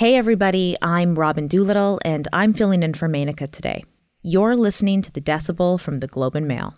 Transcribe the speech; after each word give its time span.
Hey, 0.00 0.16
everybody, 0.16 0.78
I'm 0.80 1.14
Robyn 1.14 1.46
Doolittle, 1.46 2.00
and 2.06 2.26
I'm 2.32 2.54
filling 2.54 2.82
in 2.82 2.94
for 2.94 3.06
Menaka 3.06 3.52
today. 3.52 3.84
You're 4.22 4.56
listening 4.56 5.02
to 5.02 5.12
The 5.12 5.20
Decibel 5.20 5.78
from 5.78 5.98
the 5.98 6.06
Globe 6.06 6.34
and 6.34 6.48
Mail. 6.48 6.74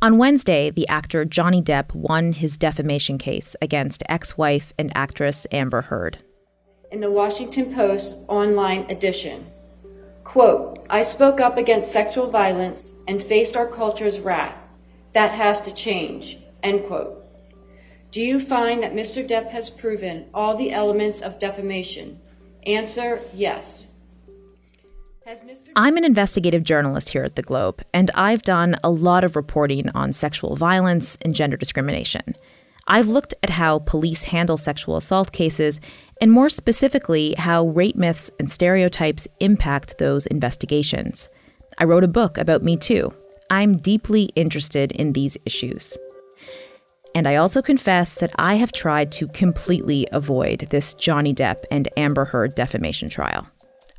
On 0.00 0.18
Wednesday, 0.18 0.70
the 0.70 0.86
actor 0.86 1.24
Johnny 1.24 1.60
Depp 1.60 1.92
won 1.96 2.32
his 2.32 2.56
defamation 2.56 3.18
case 3.18 3.56
against 3.60 4.04
ex 4.08 4.38
wife 4.38 4.72
and 4.78 4.92
actress 4.96 5.48
Amber 5.50 5.82
Heard. 5.82 6.18
In 6.92 7.00
the 7.00 7.10
Washington 7.10 7.74
Post 7.74 8.18
online 8.28 8.88
edition, 8.88 9.48
quote, 10.22 10.86
I 10.88 11.02
spoke 11.02 11.40
up 11.40 11.58
against 11.58 11.90
sexual 11.90 12.30
violence 12.30 12.94
and 13.08 13.20
faced 13.20 13.56
our 13.56 13.66
culture's 13.66 14.20
wrath. 14.20 14.56
That 15.12 15.32
has 15.32 15.60
to 15.62 15.74
change, 15.74 16.38
end 16.62 16.86
quote. 16.86 17.21
Do 18.12 18.20
you 18.20 18.38
find 18.40 18.82
that 18.82 18.92
Mr. 18.92 19.26
Depp 19.26 19.48
has 19.52 19.70
proven 19.70 20.26
all 20.34 20.54
the 20.54 20.70
elements 20.70 21.22
of 21.22 21.38
defamation? 21.38 22.20
Answer 22.66 23.22
yes. 23.32 23.88
I'm 25.74 25.96
an 25.96 26.04
investigative 26.04 26.62
journalist 26.62 27.08
here 27.08 27.24
at 27.24 27.36
the 27.36 27.42
Globe, 27.42 27.82
and 27.94 28.10
I've 28.14 28.42
done 28.42 28.76
a 28.84 28.90
lot 28.90 29.24
of 29.24 29.34
reporting 29.34 29.88
on 29.94 30.12
sexual 30.12 30.56
violence 30.56 31.16
and 31.22 31.34
gender 31.34 31.56
discrimination. 31.56 32.36
I've 32.86 33.08
looked 33.08 33.32
at 33.42 33.48
how 33.48 33.78
police 33.78 34.24
handle 34.24 34.58
sexual 34.58 34.98
assault 34.98 35.32
cases, 35.32 35.80
and 36.20 36.30
more 36.30 36.50
specifically, 36.50 37.34
how 37.38 37.68
rape 37.68 37.96
myths 37.96 38.30
and 38.38 38.50
stereotypes 38.50 39.26
impact 39.40 39.96
those 39.96 40.26
investigations. 40.26 41.30
I 41.78 41.84
wrote 41.84 42.04
a 42.04 42.08
book 42.08 42.36
about 42.36 42.62
Me 42.62 42.76
Too. 42.76 43.14
I'm 43.48 43.78
deeply 43.78 44.24
interested 44.36 44.92
in 44.92 45.14
these 45.14 45.38
issues. 45.46 45.96
And 47.14 47.28
I 47.28 47.36
also 47.36 47.60
confess 47.60 48.14
that 48.16 48.32
I 48.38 48.54
have 48.54 48.72
tried 48.72 49.12
to 49.12 49.28
completely 49.28 50.08
avoid 50.12 50.68
this 50.70 50.94
Johnny 50.94 51.34
Depp 51.34 51.64
and 51.70 51.88
Amber 51.96 52.24
Heard 52.24 52.54
defamation 52.54 53.08
trial. 53.08 53.46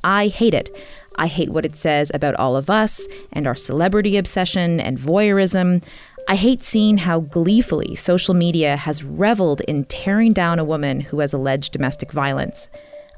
I 0.03 0.27
hate 0.27 0.53
it. 0.53 0.75
I 1.15 1.27
hate 1.27 1.49
what 1.49 1.65
it 1.65 1.77
says 1.77 2.11
about 2.13 2.35
all 2.35 2.55
of 2.55 2.69
us 2.69 3.07
and 3.31 3.45
our 3.45 3.55
celebrity 3.55 4.17
obsession 4.17 4.79
and 4.79 4.97
voyeurism. 4.97 5.83
I 6.27 6.35
hate 6.35 6.63
seeing 6.63 6.97
how 6.97 7.21
gleefully 7.21 7.95
social 7.95 8.33
media 8.33 8.77
has 8.77 9.03
reveled 9.03 9.61
in 9.61 9.85
tearing 9.85 10.33
down 10.33 10.57
a 10.57 10.65
woman 10.65 11.01
who 11.01 11.19
has 11.19 11.33
alleged 11.33 11.71
domestic 11.71 12.11
violence. 12.11 12.67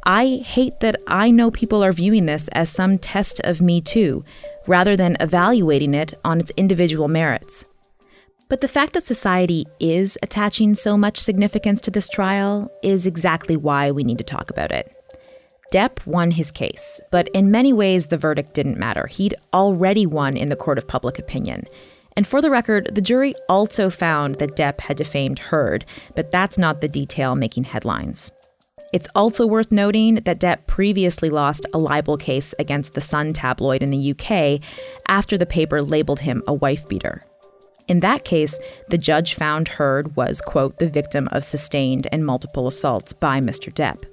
I 0.04 0.44
hate 0.46 0.82
that 0.82 1.02
I 1.08 1.32
know 1.32 1.50
people 1.50 1.84
are 1.84 1.92
viewing 1.92 2.26
this 2.26 2.48
as 2.50 2.70
some 2.70 2.98
test 2.98 3.40
of 3.44 3.62
Me 3.62 3.82
Too, 3.82 4.24
rather 4.68 4.96
than 4.96 5.18
evaluating 5.20 5.94
it 5.94 6.14
on 6.24 6.40
its 6.40 6.52
individual 6.58 7.08
merits. 7.08 7.66
But 8.48 8.62
the 8.62 8.68
fact 8.68 8.94
that 8.94 9.08
society 9.08 9.66
is 9.80 10.18
attaching 10.22 10.76
so 10.76 10.98
much 10.98 11.20
significance 11.20 11.82
to 11.82 11.92
this 11.92 12.08
trial 12.08 12.72
is 12.84 13.08
exactly 13.08 13.58
why 13.58 13.90
we 13.90 14.04
need 14.04 14.20
to 14.20 14.24
talk 14.24 14.52
about 14.52 14.72
it. 14.72 14.92
Depp 15.72 16.06
won 16.06 16.32
his 16.32 16.52
case, 16.52 17.02
but 17.12 17.28
in 17.30 17.50
many 17.50 17.74
ways 17.74 18.08
the 18.08 18.18
verdict 18.18 18.54
didn't 18.54 18.78
matter. 18.78 19.08
He'd 19.08 19.36
already 19.52 20.06
won 20.06 20.38
in 20.38 20.50
the 20.50 20.56
court 20.56 20.78
of 20.78 20.88
public 20.88 21.18
opinion. 21.18 21.66
And 22.16 22.28
for 22.28 22.42
the 22.42 22.52
record, 22.52 22.92
the 22.94 23.02
jury 23.02 23.34
also 23.50 23.90
found 23.90 24.36
that 24.36 24.56
Depp 24.56 24.80
had 24.80 24.98
defamed 24.98 25.40
Heard, 25.40 25.84
but 26.16 26.32
that's 26.32 26.58
not 26.58 26.82
the 26.82 26.88
detail 26.88 27.36
making 27.36 27.66
headlines. 27.66 28.32
It's 28.94 29.10
also 29.16 29.46
worth 29.46 29.72
noting 29.72 30.16
that 30.24 30.40
Depp 30.40 30.68
previously 30.68 31.30
lost 31.30 31.66
a 31.74 31.78
libel 31.80 32.16
case 32.16 32.54
against 32.60 32.94
the 32.94 33.02
Sun 33.02 33.34
tabloid 33.34 33.84
in 33.84 33.90
the 33.90 34.12
UK 34.12 34.62
after 35.08 35.38
the 35.38 35.46
paper 35.46 35.82
labeled 35.82 36.20
him 36.20 36.44
a 36.48 36.54
wife 36.54 36.88
beater. 36.88 37.26
In 37.88 38.00
that 38.00 38.26
case, 38.26 38.58
the 38.90 38.98
judge 38.98 39.36
found 39.36 39.68
Heard 39.68 40.16
was, 40.16 40.42
quote, 40.42 40.80
the 40.80 40.90
victim 40.90 41.28
of 41.32 41.44
sustained 41.44 42.08
and 42.12 42.26
multiple 42.26 42.68
assaults 42.68 43.14
by 43.14 43.40
Mr. 43.40 43.72
Depp. 43.72 44.04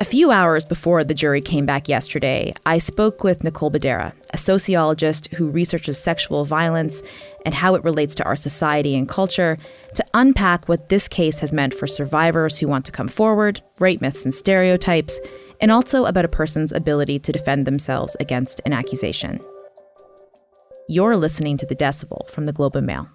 A 0.00 0.04
few 0.04 0.30
hours 0.30 0.64
before 0.64 1.02
the 1.02 1.12
jury 1.12 1.40
came 1.40 1.66
back 1.66 1.88
yesterday, 1.88 2.54
I 2.64 2.78
spoke 2.78 3.24
with 3.24 3.42
Nicole 3.42 3.70
Bedera, 3.70 4.12
a 4.32 4.38
sociologist 4.38 5.26
who 5.34 5.50
researches 5.50 5.98
sexual 5.98 6.44
violence 6.44 7.02
and 7.44 7.52
how 7.52 7.74
it 7.74 7.82
relates 7.82 8.14
to 8.14 8.24
our 8.24 8.36
society 8.36 8.94
and 8.94 9.08
culture, 9.08 9.58
to 9.94 10.04
unpack 10.14 10.68
what 10.68 10.88
this 10.88 11.08
case 11.08 11.40
has 11.40 11.52
meant 11.52 11.74
for 11.74 11.88
survivors 11.88 12.58
who 12.58 12.68
want 12.68 12.84
to 12.84 12.92
come 12.92 13.08
forward, 13.08 13.60
rape 13.80 14.00
myths 14.00 14.24
and 14.24 14.32
stereotypes, 14.32 15.18
and 15.60 15.72
also 15.72 16.04
about 16.04 16.24
a 16.24 16.28
person's 16.28 16.70
ability 16.70 17.18
to 17.18 17.32
defend 17.32 17.66
themselves 17.66 18.16
against 18.20 18.60
an 18.64 18.72
accusation. 18.72 19.40
You're 20.90 21.18
listening 21.18 21.58
to 21.58 21.66
The 21.66 21.76
Decibel 21.76 22.30
from 22.30 22.46
the 22.46 22.52
Globe 22.52 22.74
and 22.74 22.86
Mail. 22.86 23.10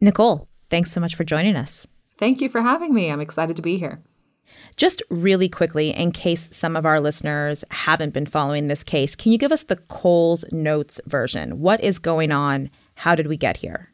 Nicole, 0.00 0.48
thanks 0.70 0.90
so 0.90 1.00
much 1.00 1.14
for 1.14 1.22
joining 1.22 1.54
us. 1.54 1.86
Thank 2.18 2.40
you 2.40 2.48
for 2.48 2.62
having 2.62 2.92
me. 2.92 3.12
I'm 3.12 3.20
excited 3.20 3.54
to 3.54 3.62
be 3.62 3.78
here. 3.78 4.02
Just 4.76 5.00
really 5.08 5.48
quickly, 5.48 5.90
in 5.90 6.10
case 6.10 6.48
some 6.50 6.74
of 6.74 6.84
our 6.84 7.00
listeners 7.00 7.62
haven't 7.70 8.12
been 8.12 8.26
following 8.26 8.66
this 8.66 8.82
case, 8.82 9.14
can 9.14 9.30
you 9.30 9.38
give 9.38 9.52
us 9.52 9.62
the 9.62 9.76
Coles 9.76 10.44
Notes 10.50 11.00
version? 11.06 11.60
What 11.60 11.80
is 11.80 12.00
going 12.00 12.32
on? 12.32 12.70
How 12.96 13.14
did 13.14 13.28
we 13.28 13.36
get 13.36 13.58
here? 13.58 13.92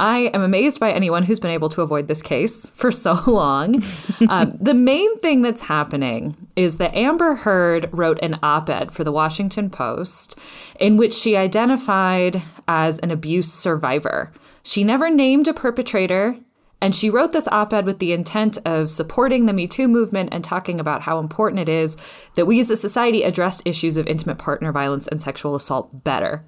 I 0.00 0.30
am 0.32 0.42
amazed 0.42 0.78
by 0.78 0.92
anyone 0.92 1.24
who's 1.24 1.40
been 1.40 1.50
able 1.50 1.68
to 1.70 1.82
avoid 1.82 2.06
this 2.06 2.22
case 2.22 2.70
for 2.74 2.92
so 2.92 3.20
long. 3.26 3.82
um, 4.28 4.56
the 4.60 4.74
main 4.74 5.18
thing 5.18 5.42
that's 5.42 5.62
happening 5.62 6.36
is 6.56 6.76
that 6.76 6.94
Amber 6.94 7.36
Heard 7.36 7.88
wrote 7.92 8.18
an 8.22 8.36
op 8.42 8.70
ed 8.70 8.92
for 8.92 9.04
the 9.04 9.12
Washington 9.12 9.70
Post 9.70 10.38
in 10.78 10.96
which 10.96 11.14
she 11.14 11.36
identified 11.36 12.42
as 12.66 12.98
an 12.98 13.10
abuse 13.10 13.52
survivor. 13.52 14.32
She 14.62 14.84
never 14.84 15.10
named 15.10 15.48
a 15.48 15.54
perpetrator, 15.54 16.36
and 16.80 16.94
she 16.94 17.10
wrote 17.10 17.32
this 17.32 17.48
op 17.48 17.72
ed 17.72 17.84
with 17.84 17.98
the 17.98 18.12
intent 18.12 18.58
of 18.64 18.90
supporting 18.90 19.46
the 19.46 19.52
Me 19.52 19.66
Too 19.66 19.88
movement 19.88 20.28
and 20.30 20.44
talking 20.44 20.78
about 20.78 21.02
how 21.02 21.18
important 21.18 21.60
it 21.60 21.68
is 21.68 21.96
that 22.34 22.46
we 22.46 22.60
as 22.60 22.70
a 22.70 22.76
society 22.76 23.24
address 23.24 23.62
issues 23.64 23.96
of 23.96 24.06
intimate 24.06 24.38
partner 24.38 24.70
violence 24.70 25.08
and 25.08 25.20
sexual 25.20 25.56
assault 25.56 26.04
better. 26.04 26.44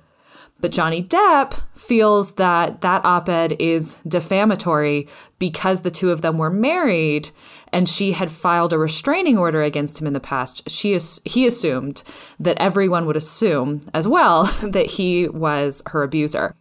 But 0.61 0.73
Johnny 0.73 1.03
Depp 1.03 1.63
feels 1.75 2.33
that 2.33 2.83
that 2.83 3.05
op 3.05 3.29
ed 3.29 3.57
is 3.59 3.97
defamatory 4.07 5.09
because 5.39 5.81
the 5.81 5.91
two 5.91 6.11
of 6.11 6.21
them 6.21 6.37
were 6.39 6.51
married 6.51 7.31
and 7.73 7.89
she 7.89 8.13
had 8.13 8.31
filed 8.31 8.73
a 8.73 8.79
restraining 8.79 9.39
order 9.39 9.63
against 9.63 10.01
him 10.01 10.07
in 10.07 10.13
the 10.13 10.21
past. 10.21 10.69
She 10.69 10.99
he 11.25 11.47
assumed 11.47 12.03
that 12.39 12.61
everyone 12.61 13.07
would 13.07 13.17
assume 13.17 13.81
as 13.95 14.07
well 14.07 14.45
that 14.63 14.93
he 14.93 15.29
was 15.29 15.83
her 15.87 16.03
abuser. 16.03 16.55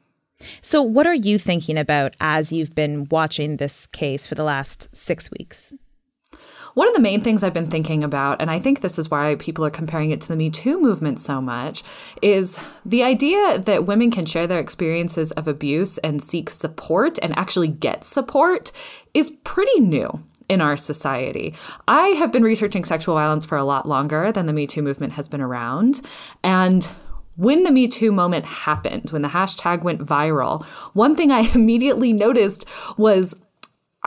So, 0.61 0.81
what 0.81 1.05
are 1.05 1.13
you 1.13 1.37
thinking 1.37 1.77
about 1.77 2.15
as 2.21 2.53
you've 2.53 2.73
been 2.73 3.07
watching 3.11 3.57
this 3.57 3.87
case 3.87 4.25
for 4.25 4.35
the 4.35 4.43
last 4.43 4.87
six 4.95 5.29
weeks? 5.31 5.73
One 6.79 6.87
of 6.87 6.93
the 6.93 7.01
main 7.01 7.19
things 7.19 7.43
I've 7.43 7.51
been 7.51 7.69
thinking 7.69 8.05
about, 8.05 8.41
and 8.41 8.49
I 8.49 8.57
think 8.57 8.79
this 8.79 8.97
is 8.97 9.11
why 9.11 9.35
people 9.35 9.65
are 9.65 9.69
comparing 9.69 10.11
it 10.11 10.21
to 10.21 10.29
the 10.29 10.37
Me 10.37 10.49
Too 10.49 10.79
movement 10.79 11.19
so 11.19 11.41
much, 11.41 11.83
is 12.21 12.57
the 12.85 13.03
idea 13.03 13.59
that 13.59 13.85
women 13.85 14.11
can 14.11 14.25
share 14.25 14.47
their 14.47 14.59
experiences 14.59 15.33
of 15.33 15.45
abuse 15.45 15.97
and 15.97 16.23
seek 16.23 16.49
support 16.49 17.19
and 17.21 17.37
actually 17.37 17.67
get 17.67 18.05
support 18.05 18.71
is 19.13 19.29
pretty 19.43 19.81
new 19.81 20.23
in 20.47 20.61
our 20.61 20.77
society. 20.77 21.53
I 21.85 22.07
have 22.11 22.31
been 22.31 22.43
researching 22.43 22.85
sexual 22.85 23.15
violence 23.15 23.43
for 23.43 23.57
a 23.57 23.65
lot 23.65 23.85
longer 23.85 24.31
than 24.31 24.45
the 24.45 24.53
Me 24.53 24.65
Too 24.65 24.81
movement 24.81 25.11
has 25.11 25.27
been 25.27 25.41
around. 25.41 25.99
And 26.45 26.85
when 27.35 27.63
the 27.63 27.71
Me 27.71 27.89
Too 27.89 28.13
moment 28.13 28.45
happened, 28.45 29.09
when 29.09 29.21
the 29.21 29.27
hashtag 29.27 29.83
went 29.83 29.99
viral, 29.99 30.63
one 30.93 31.17
thing 31.17 31.29
I 31.29 31.39
immediately 31.53 32.13
noticed 32.13 32.63
was 32.95 33.35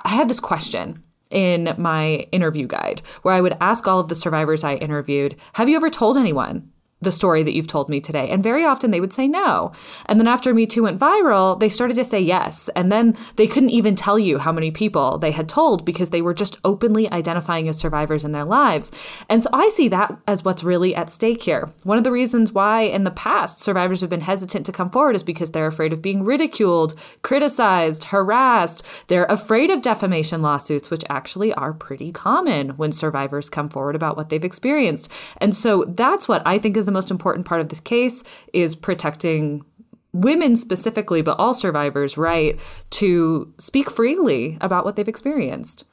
I 0.07 0.09
had 0.09 0.31
this 0.31 0.41
question 0.41 1.03
in 1.33 1.75
my 1.79 2.27
interview 2.33 2.67
guide 2.67 3.03
where 3.23 3.35
I 3.35 3.41
would 3.41 3.57
ask 3.61 3.87
all 3.89 4.01
of 4.01 4.09
the 4.09 4.15
survivors 4.15 4.65
I 4.65 4.75
interviewed, 4.75 5.37
Have 5.55 5.69
you 5.69 5.77
ever 5.77 5.91
told 5.91 6.17
anyone? 6.17 6.72
The 7.03 7.13
story 7.13 7.43
that 7.43 7.55
you've 7.55 7.67
told 7.67 7.89
me 7.89 8.01
today. 8.01 8.29
And 8.31 8.43
very 8.43 8.65
often 8.65 8.91
they 8.91 9.01
would 9.01 9.13
say 9.13 9.29
no. 9.29 9.73
And 10.07 10.19
then 10.19 10.27
after 10.29 10.55
Me 10.55 10.67
Too 10.67 10.85
went 10.85 11.01
viral, 11.01 11.59
they 11.59 11.69
started 11.69 11.95
to 11.97 12.05
say 12.05 12.21
yes. 12.21 12.69
And 12.77 12.91
then 12.91 13.17
they 13.37 13.47
couldn't 13.47 13.71
even 13.71 13.97
tell 13.97 14.19
you 14.19 14.39
how 14.39 14.53
many 14.53 14.71
people 14.71 15.19
they 15.19 15.33
had 15.33 15.49
told 15.49 15.85
because 15.85 16.11
they 16.11 16.23
were 16.23 16.35
just 16.35 16.59
openly 16.65 17.11
identifying 17.11 17.69
as 17.69 17.79
survivors 17.79 18.25
in 18.25 18.33
their 18.33 18.45
lives. 18.45 18.93
And 19.29 19.43
so 19.43 19.51
I 19.53 19.69
see 19.69 19.89
that 19.89 20.17
as 20.27 20.45
what's 20.45 20.65
really 20.65 20.95
at 20.95 21.11
stake 21.11 21.43
here. 21.43 21.71
One 21.85 21.99
of 21.99 22.05
the 22.05 22.13
reasons 22.13 22.53
why 22.53 22.83
in 22.83 23.05
the 23.05 23.11
past 23.11 23.61
survivors 23.61 24.01
have 24.01 24.11
been 24.11 24.21
hesitant 24.23 24.65
to 24.67 24.73
come 24.73 24.91
forward 24.91 25.17
is 25.17 25.23
because 25.23 25.51
they're 25.51 25.67
afraid 25.67 25.93
of 25.93 26.03
being 26.03 26.23
ridiculed, 26.25 26.95
criticized, 27.23 28.05
harassed. 28.05 28.87
They're 29.09 29.25
afraid 29.25 29.71
of 29.71 29.83
defamation 29.83 30.43
lawsuits, 30.43 30.91
which 30.91 31.05
actually 31.09 31.53
are 31.55 31.73
pretty 31.73 32.13
common 32.13 32.71
when 32.71 32.93
survivors 32.93 33.51
come 33.51 33.69
forward 33.69 33.97
about 33.97 34.17
what 34.17 34.29
they've 34.29 34.45
experienced. 34.45 35.11
And 35.39 35.57
so 35.57 35.85
that's 35.89 36.29
what 36.29 36.43
I 36.47 36.59
think 36.59 36.77
is 36.77 36.85
the 36.85 36.92
the 36.93 36.99
most 36.99 37.11
important 37.11 37.47
part 37.47 37.61
of 37.61 37.69
this 37.69 37.81
case 37.81 38.23
is 38.53 38.77
protecting 38.77 39.65
women 40.13 40.57
specifically, 40.57 41.23
but 41.23 41.39
all 41.39 41.55
survivors' 41.55 42.19
right 42.19 42.61
to 42.91 43.53
speak 43.59 43.91
freely 43.91 44.59
about 44.61 44.85
what 44.85 44.97
they've 44.97 45.09
experienced. 45.09 45.85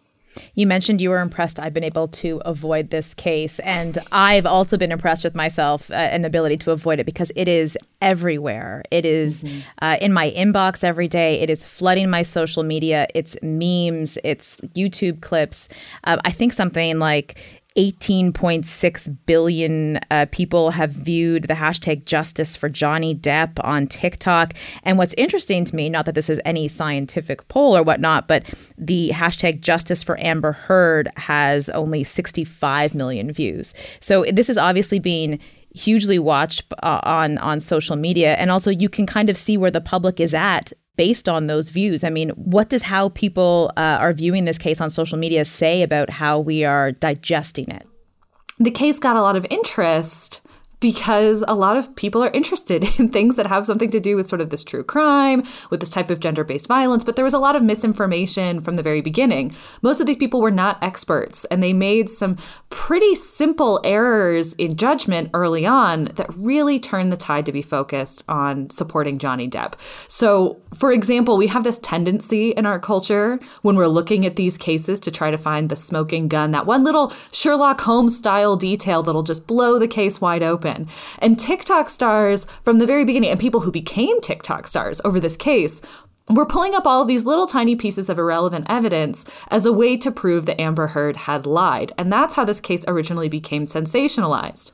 You 0.54 0.68
mentioned 0.68 1.02
you 1.02 1.10
were 1.10 1.20
impressed 1.20 1.60
I've 1.60 1.74
been 1.74 1.84
able 1.84 2.08
to 2.08 2.42
avoid 2.46 2.90
this 2.90 3.14
case. 3.14 3.60
And 3.60 3.98
I've 4.12 4.46
also 4.46 4.78
been 4.78 4.92
impressed 4.92 5.24
with 5.24 5.36
myself 5.36 5.90
uh, 5.90 5.96
and 5.96 6.26
ability 6.26 6.58
to 6.58 6.72
avoid 6.72 7.00
it 7.00 7.06
because 7.06 7.32
it 7.36 7.48
is 7.48 7.78
everywhere. 8.02 8.84
It 8.92 9.06
is, 9.06 9.44
mm-hmm. 9.44 9.60
uh, 9.82 9.98
in 10.00 10.14
my 10.14 10.32
inbox 10.32 10.84
every 10.84 11.08
day. 11.08 11.40
It 11.42 11.50
is 11.50 11.66
flooding 11.66 12.10
my 12.10 12.22
social 12.22 12.64
media. 12.64 13.08
It's 13.16 13.36
memes, 13.42 14.18
it's 14.24 14.58
YouTube 14.76 15.22
clips. 15.22 15.68
Uh, 16.04 16.18
I 16.24 16.32
think 16.32 16.54
something 16.54 17.00
like 17.00 17.59
18.6 17.80 19.18
billion 19.26 20.02
uh, 20.12 20.26
people 20.32 20.72
have 20.72 20.92
viewed 20.92 21.44
the 21.44 21.54
hashtag 21.54 22.04
justice 22.06 22.58
for 22.58 22.68
Johnny 22.68 23.16
Depp 23.16 23.52
on 23.64 23.88
TikTok. 23.88 24.54
And 24.84 24.98
what's 24.98 25.14
interesting 25.14 25.64
to 25.64 25.74
me, 25.74 25.90
not 25.90 26.06
that 26.06 26.14
this 26.14 26.30
is 26.30 26.42
any 26.44 26.68
scientific 26.68 27.48
poll 27.48 27.78
or 27.78 27.82
whatnot, 27.82 28.28
but 28.28 28.44
the 28.78 29.12
hashtag 29.14 29.62
justice 29.62 30.04
for 30.04 30.20
Amber 30.20 30.52
Heard 30.52 31.10
has 31.16 31.70
only 31.70 32.04
65 32.04 32.94
million 32.96 33.32
views. 33.32 33.74
So 34.02 34.26
this 34.30 34.50
is 34.50 34.58
obviously 34.58 35.00
being 35.00 35.40
hugely 35.74 36.20
watched 36.20 36.74
uh, 36.84 37.00
on 37.04 37.38
on 37.38 37.62
social 37.62 37.96
media 37.96 38.34
and 38.38 38.50
also 38.50 38.72
you 38.72 38.90
can 38.90 39.06
kind 39.06 39.30
of 39.30 39.38
see 39.38 39.56
where 39.56 39.70
the 39.70 39.80
public 39.80 40.20
is 40.20 40.34
at 40.34 40.74
based 41.00 41.30
on 41.30 41.48
those 41.48 41.70
views. 41.70 42.04
I 42.04 42.10
mean, 42.10 42.32
what 42.32 42.68
does 42.68 42.82
how 42.82 43.08
people 43.08 43.72
uh, 43.78 43.80
are 44.02 44.12
viewing 44.12 44.44
this 44.44 44.58
case 44.58 44.82
on 44.82 44.90
social 44.90 45.18
media 45.18 45.46
say 45.46 45.82
about 45.82 46.10
how 46.10 46.38
we 46.38 46.66
are 46.66 46.92
digesting 46.92 47.70
it? 47.72 47.88
The 48.58 48.70
case 48.70 49.00
got 49.00 49.16
a 49.16 49.22
lot 49.22 49.38
of 49.38 49.48
interest 49.50 50.42
because 50.80 51.44
a 51.48 51.54
lot 51.54 51.78
of 51.78 51.96
people 51.96 52.24
are 52.24 52.32
interested 52.32 52.84
in 53.00 53.10
things 53.10 53.36
that 53.36 53.48
have 53.48 53.66
something 53.66 53.90
to 53.90 54.00
do 54.00 54.16
with 54.16 54.28
sort 54.28 54.42
of 54.42 54.50
this 54.50 54.64
true 54.64 54.84
crime, 54.84 55.44
with 55.70 55.80
this 55.80 55.90
type 55.90 56.10
of 56.10 56.20
gender 56.20 56.44
based 56.44 56.68
violence. 56.68 57.04
But 57.04 57.16
there 57.16 57.26
was 57.26 57.34
a 57.34 57.40
lot 57.40 57.56
of 57.56 57.64
misinformation 57.64 58.62
from 58.62 58.76
the 58.76 58.84
very 58.84 59.02
beginning. 59.02 59.54
Most 59.82 60.00
of 60.00 60.08
these 60.08 60.18
people 60.18 60.42
were 60.42 60.52
not 60.52 60.82
experts, 60.82 61.46
and 61.46 61.62
they 61.62 61.74
made 61.74 62.10
some 62.10 62.38
pretty 62.70 63.16
simple 63.16 63.82
errors 63.84 64.54
in 64.54 64.76
judgment 64.76 65.30
early 65.34 65.66
on 65.66 66.06
that 66.16 66.30
really 66.36 66.80
turned 66.80 67.12
the 67.12 67.18
tide 67.18 67.46
to 67.46 67.52
be 67.52 67.62
focused 67.62 68.24
on 68.28 68.70
supporting 68.70 69.20
Johnny 69.20 69.50
Depp. 69.50 69.74
So, 70.08 70.62
for 70.74 70.92
example, 70.92 71.38
we 71.38 71.48
have 71.48 71.64
this 71.64 71.80
tendency 71.80 72.52
in 72.52 72.66
our 72.66 72.80
culture 72.80 73.40
when 73.62 73.76
we're 73.76 73.88
looking 73.88 74.26
at 74.26 74.36
these 74.36 74.58
cases 74.58 75.00
to 75.02 75.12
try 75.12 75.32
to 75.32 75.38
find 75.38 75.70
the 75.70 75.76
smoking 75.76 76.28
gun, 76.28 76.52
that 76.52 76.66
one 76.66 76.84
little 76.84 77.12
Sherlock 77.32 77.82
Holmes 77.82 78.18
style 78.18 78.56
detail 78.56 79.04
that'll 79.04 79.24
just 79.24 79.48
blow 79.48 79.80
the 79.80 79.88
case 79.88 80.22
wide 80.22 80.44
open 80.44 80.69
And 81.20 81.40
TikTok 81.40 81.90
stars 81.90 82.46
from 82.64 82.80
the 82.80 82.86
very 82.86 83.06
beginning, 83.06 83.32
and 83.32 83.40
people 83.40 83.62
who 83.62 83.72
became 83.72 84.22
TikTok 84.22 84.68
stars 84.68 85.02
over 85.04 85.20
this 85.20 85.38
case, 85.38 85.82
were 86.30 86.46
pulling 86.46 86.76
up 86.76 86.86
all 86.86 87.06
these 87.06 87.26
little 87.26 87.48
tiny 87.48 87.76
pieces 87.76 88.10
of 88.10 88.20
irrelevant 88.20 88.68
evidence 88.70 89.26
as 89.50 89.66
a 89.66 89.74
way 89.74 89.98
to 89.98 90.12
prove 90.12 90.46
that 90.46 90.62
Amber 90.62 90.88
Heard 90.88 91.18
had 91.18 91.46
lied. 91.46 91.92
And 91.98 92.14
that's 92.14 92.36
how 92.36 92.46
this 92.46 92.62
case 92.62 92.86
originally 92.88 93.30
became 93.30 93.64
sensationalized. 93.64 94.72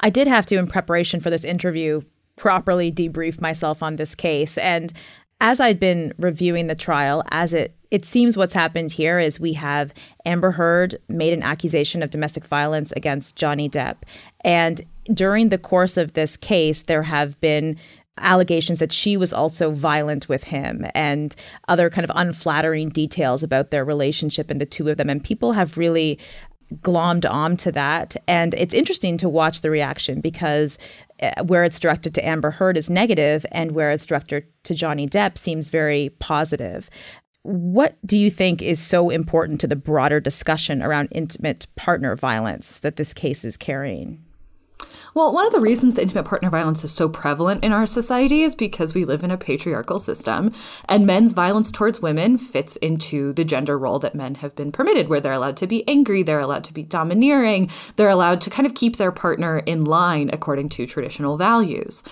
I 0.00 0.10
did 0.10 0.26
have 0.26 0.44
to, 0.46 0.58
in 0.58 0.66
preparation 0.66 1.20
for 1.20 1.30
this 1.30 1.44
interview, 1.44 2.02
properly 2.36 2.92
debrief 2.92 3.40
myself 3.40 3.82
on 3.82 3.96
this 3.96 4.14
case. 4.14 4.58
And 4.58 4.92
as 5.42 5.58
I'd 5.58 5.80
been 5.80 6.14
reviewing 6.18 6.68
the 6.68 6.74
trial, 6.74 7.22
as 7.30 7.52
it 7.52 7.74
it 7.90 8.06
seems 8.06 8.38
what's 8.38 8.54
happened 8.54 8.92
here 8.92 9.18
is 9.18 9.38
we 9.38 9.52
have 9.52 9.92
Amber 10.24 10.52
Heard 10.52 10.96
made 11.08 11.34
an 11.34 11.42
accusation 11.42 12.02
of 12.02 12.08
domestic 12.08 12.46
violence 12.46 12.90
against 12.92 13.36
Johnny 13.36 13.68
Depp. 13.68 13.96
And 14.40 14.80
during 15.12 15.50
the 15.50 15.58
course 15.58 15.98
of 15.98 16.14
this 16.14 16.38
case, 16.38 16.82
there 16.82 17.02
have 17.02 17.38
been 17.42 17.76
allegations 18.16 18.78
that 18.78 18.92
she 18.92 19.18
was 19.18 19.34
also 19.34 19.72
violent 19.72 20.26
with 20.26 20.44
him 20.44 20.86
and 20.94 21.36
other 21.68 21.90
kind 21.90 22.04
of 22.04 22.12
unflattering 22.14 22.88
details 22.88 23.42
about 23.42 23.70
their 23.70 23.84
relationship 23.84 24.50
and 24.50 24.58
the 24.58 24.64
two 24.64 24.88
of 24.88 24.96
them. 24.96 25.10
And 25.10 25.22
people 25.22 25.52
have 25.52 25.76
really 25.76 26.18
glommed 26.76 27.30
on 27.30 27.56
to 27.58 27.72
that. 27.72 28.16
And 28.26 28.54
it's 28.54 28.74
interesting 28.74 29.18
to 29.18 29.28
watch 29.28 29.60
the 29.60 29.70
reaction 29.70 30.20
because 30.22 30.78
Uh, 31.22 31.44
where 31.44 31.62
it's 31.62 31.78
directed 31.78 32.14
to 32.14 32.26
Amber 32.26 32.50
Heard 32.50 32.76
is 32.76 32.90
negative, 32.90 33.46
and 33.52 33.72
where 33.72 33.92
it's 33.92 34.06
directed 34.06 34.44
to 34.64 34.74
Johnny 34.74 35.06
Depp 35.06 35.38
seems 35.38 35.70
very 35.70 36.10
positive. 36.18 36.90
What 37.42 37.96
do 38.04 38.18
you 38.18 38.28
think 38.30 38.60
is 38.60 38.80
so 38.80 39.08
important 39.08 39.60
to 39.60 39.68
the 39.68 39.76
broader 39.76 40.18
discussion 40.18 40.82
around 40.82 41.08
intimate 41.12 41.66
partner 41.76 42.16
violence 42.16 42.80
that 42.80 42.96
this 42.96 43.14
case 43.14 43.44
is 43.44 43.56
carrying? 43.56 44.24
Well, 45.14 45.32
one 45.32 45.46
of 45.46 45.52
the 45.52 45.60
reasons 45.60 45.94
that 45.94 46.02
intimate 46.02 46.24
partner 46.24 46.50
violence 46.50 46.84
is 46.84 46.92
so 46.92 47.08
prevalent 47.08 47.62
in 47.62 47.72
our 47.72 47.86
society 47.86 48.42
is 48.42 48.54
because 48.54 48.94
we 48.94 49.04
live 49.04 49.24
in 49.24 49.30
a 49.30 49.38
patriarchal 49.38 49.98
system, 49.98 50.54
and 50.88 51.06
men's 51.06 51.32
violence 51.32 51.70
towards 51.70 52.00
women 52.00 52.38
fits 52.38 52.76
into 52.76 53.32
the 53.32 53.44
gender 53.44 53.78
role 53.78 53.98
that 53.98 54.14
men 54.14 54.36
have 54.36 54.56
been 54.56 54.72
permitted, 54.72 55.08
where 55.08 55.20
they're 55.20 55.32
allowed 55.32 55.56
to 55.58 55.66
be 55.66 55.86
angry, 55.88 56.22
they're 56.22 56.40
allowed 56.40 56.64
to 56.64 56.72
be 56.72 56.82
domineering, 56.82 57.70
they're 57.96 58.08
allowed 58.08 58.40
to 58.40 58.50
kind 58.50 58.66
of 58.66 58.74
keep 58.74 58.96
their 58.96 59.12
partner 59.12 59.58
in 59.58 59.84
line 59.84 60.30
according 60.32 60.68
to 60.70 60.86
traditional 60.86 61.36
values. 61.36 62.02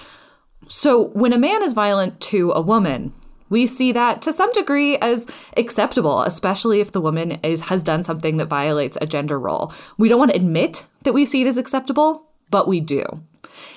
So 0.69 1.09
when 1.09 1.33
a 1.33 1.39
man 1.39 1.63
is 1.63 1.73
violent 1.73 2.21
to 2.21 2.53
a 2.53 2.61
woman, 2.61 3.13
we 3.49 3.67
see 3.67 3.91
that 3.93 4.23
to 4.23 4.33
some 4.33 4.53
degree 4.53 4.97
as 4.99 5.27
acceptable, 5.57 6.23
especially 6.23 6.81
if 6.81 6.93
the 6.93 7.01
woman 7.01 7.33
is 7.43 7.63
has 7.63 7.83
done 7.83 8.05
something 8.05 8.37
that 8.37 8.47
violates 8.47 8.97
a 9.01 9.07
gender 9.07 9.39
role. 9.39 9.75
We 9.99 10.09
don't 10.09 10.21
want 10.21 10.31
to 10.31 10.37
admit 10.37 10.87
that 11.03 11.13
we 11.13 11.27
see 11.27 11.43
it 11.43 11.49
as 11.49 11.59
acceptable, 11.59 12.30
but 12.51 12.69
we 12.69 12.81
do. 12.81 13.05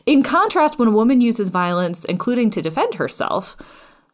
In 0.05 0.23
contrast, 0.23 0.77
when 0.77 0.87
a 0.87 0.91
woman 0.91 1.21
uses 1.21 1.49
violence, 1.49 2.05
including 2.05 2.49
to 2.51 2.61
defend 2.61 2.95
herself, 2.95 3.55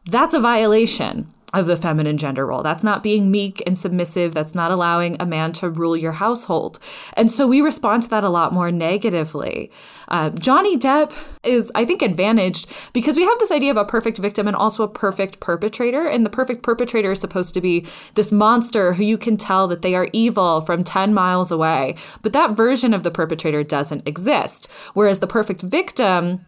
that's 0.04 0.34
a 0.34 0.40
violation 0.40 1.28
of 1.52 1.66
the 1.66 1.76
feminine 1.76 2.16
gender 2.16 2.46
role. 2.46 2.62
That's 2.62 2.84
not 2.84 3.02
being 3.02 3.30
meek 3.30 3.62
and 3.66 3.76
submissive. 3.76 4.34
That's 4.34 4.54
not 4.54 4.70
allowing 4.70 5.16
a 5.20 5.26
man 5.26 5.52
to 5.54 5.68
rule 5.68 5.96
your 5.96 6.12
household. 6.12 6.78
And 7.14 7.30
so 7.30 7.46
we 7.46 7.60
respond 7.60 8.04
to 8.04 8.10
that 8.10 8.24
a 8.24 8.28
lot 8.28 8.52
more 8.52 8.70
negatively. 8.70 9.70
Uh, 10.08 10.30
Johnny 10.30 10.76
Depp 10.76 11.12
is, 11.44 11.70
I 11.74 11.84
think, 11.84 12.02
advantaged 12.02 12.68
because 12.92 13.16
we 13.16 13.24
have 13.24 13.38
this 13.38 13.52
idea 13.52 13.70
of 13.70 13.76
a 13.76 13.84
perfect 13.84 14.18
victim 14.18 14.46
and 14.46 14.56
also 14.56 14.82
a 14.82 14.88
perfect 14.88 15.40
perpetrator. 15.40 16.06
And 16.06 16.24
the 16.24 16.30
perfect 16.30 16.62
perpetrator 16.62 17.12
is 17.12 17.20
supposed 17.20 17.54
to 17.54 17.60
be 17.60 17.86
this 18.14 18.32
monster 18.32 18.94
who 18.94 19.04
you 19.04 19.18
can 19.18 19.36
tell 19.36 19.68
that 19.68 19.82
they 19.82 19.94
are 19.94 20.08
evil 20.12 20.60
from 20.60 20.84
10 20.84 21.14
miles 21.14 21.50
away. 21.50 21.96
But 22.22 22.32
that 22.32 22.56
version 22.56 22.94
of 22.94 23.02
the 23.02 23.10
perpetrator 23.10 23.62
doesn't 23.62 24.06
exist. 24.06 24.70
Whereas 24.94 25.20
the 25.20 25.26
perfect 25.26 25.62
victim 25.62 26.44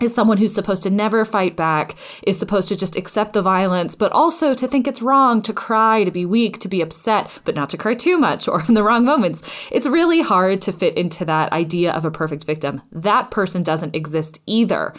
is 0.00 0.14
someone 0.14 0.36
who's 0.36 0.54
supposed 0.54 0.82
to 0.82 0.90
never 0.90 1.24
fight 1.24 1.56
back, 1.56 1.94
is 2.26 2.38
supposed 2.38 2.68
to 2.68 2.76
just 2.76 2.96
accept 2.96 3.32
the 3.32 3.42
violence, 3.42 3.94
but 3.94 4.12
also 4.12 4.52
to 4.52 4.68
think 4.68 4.86
it's 4.86 5.00
wrong, 5.00 5.40
to 5.42 5.52
cry, 5.52 6.04
to 6.04 6.10
be 6.10 6.26
weak, 6.26 6.58
to 6.60 6.68
be 6.68 6.82
upset, 6.82 7.30
but 7.44 7.54
not 7.54 7.70
to 7.70 7.78
cry 7.78 7.94
too 7.94 8.18
much 8.18 8.46
or 8.46 8.62
in 8.68 8.74
the 8.74 8.82
wrong 8.82 9.04
moments. 9.04 9.42
It's 9.72 9.86
really 9.86 10.20
hard 10.20 10.60
to 10.62 10.72
fit 10.72 10.96
into 10.96 11.24
that 11.24 11.52
idea 11.52 11.92
of 11.92 12.04
a 12.04 12.10
perfect 12.10 12.44
victim. 12.44 12.82
That 12.92 13.30
person 13.30 13.62
doesn't 13.62 13.96
exist 13.96 14.42
either. 14.46 14.94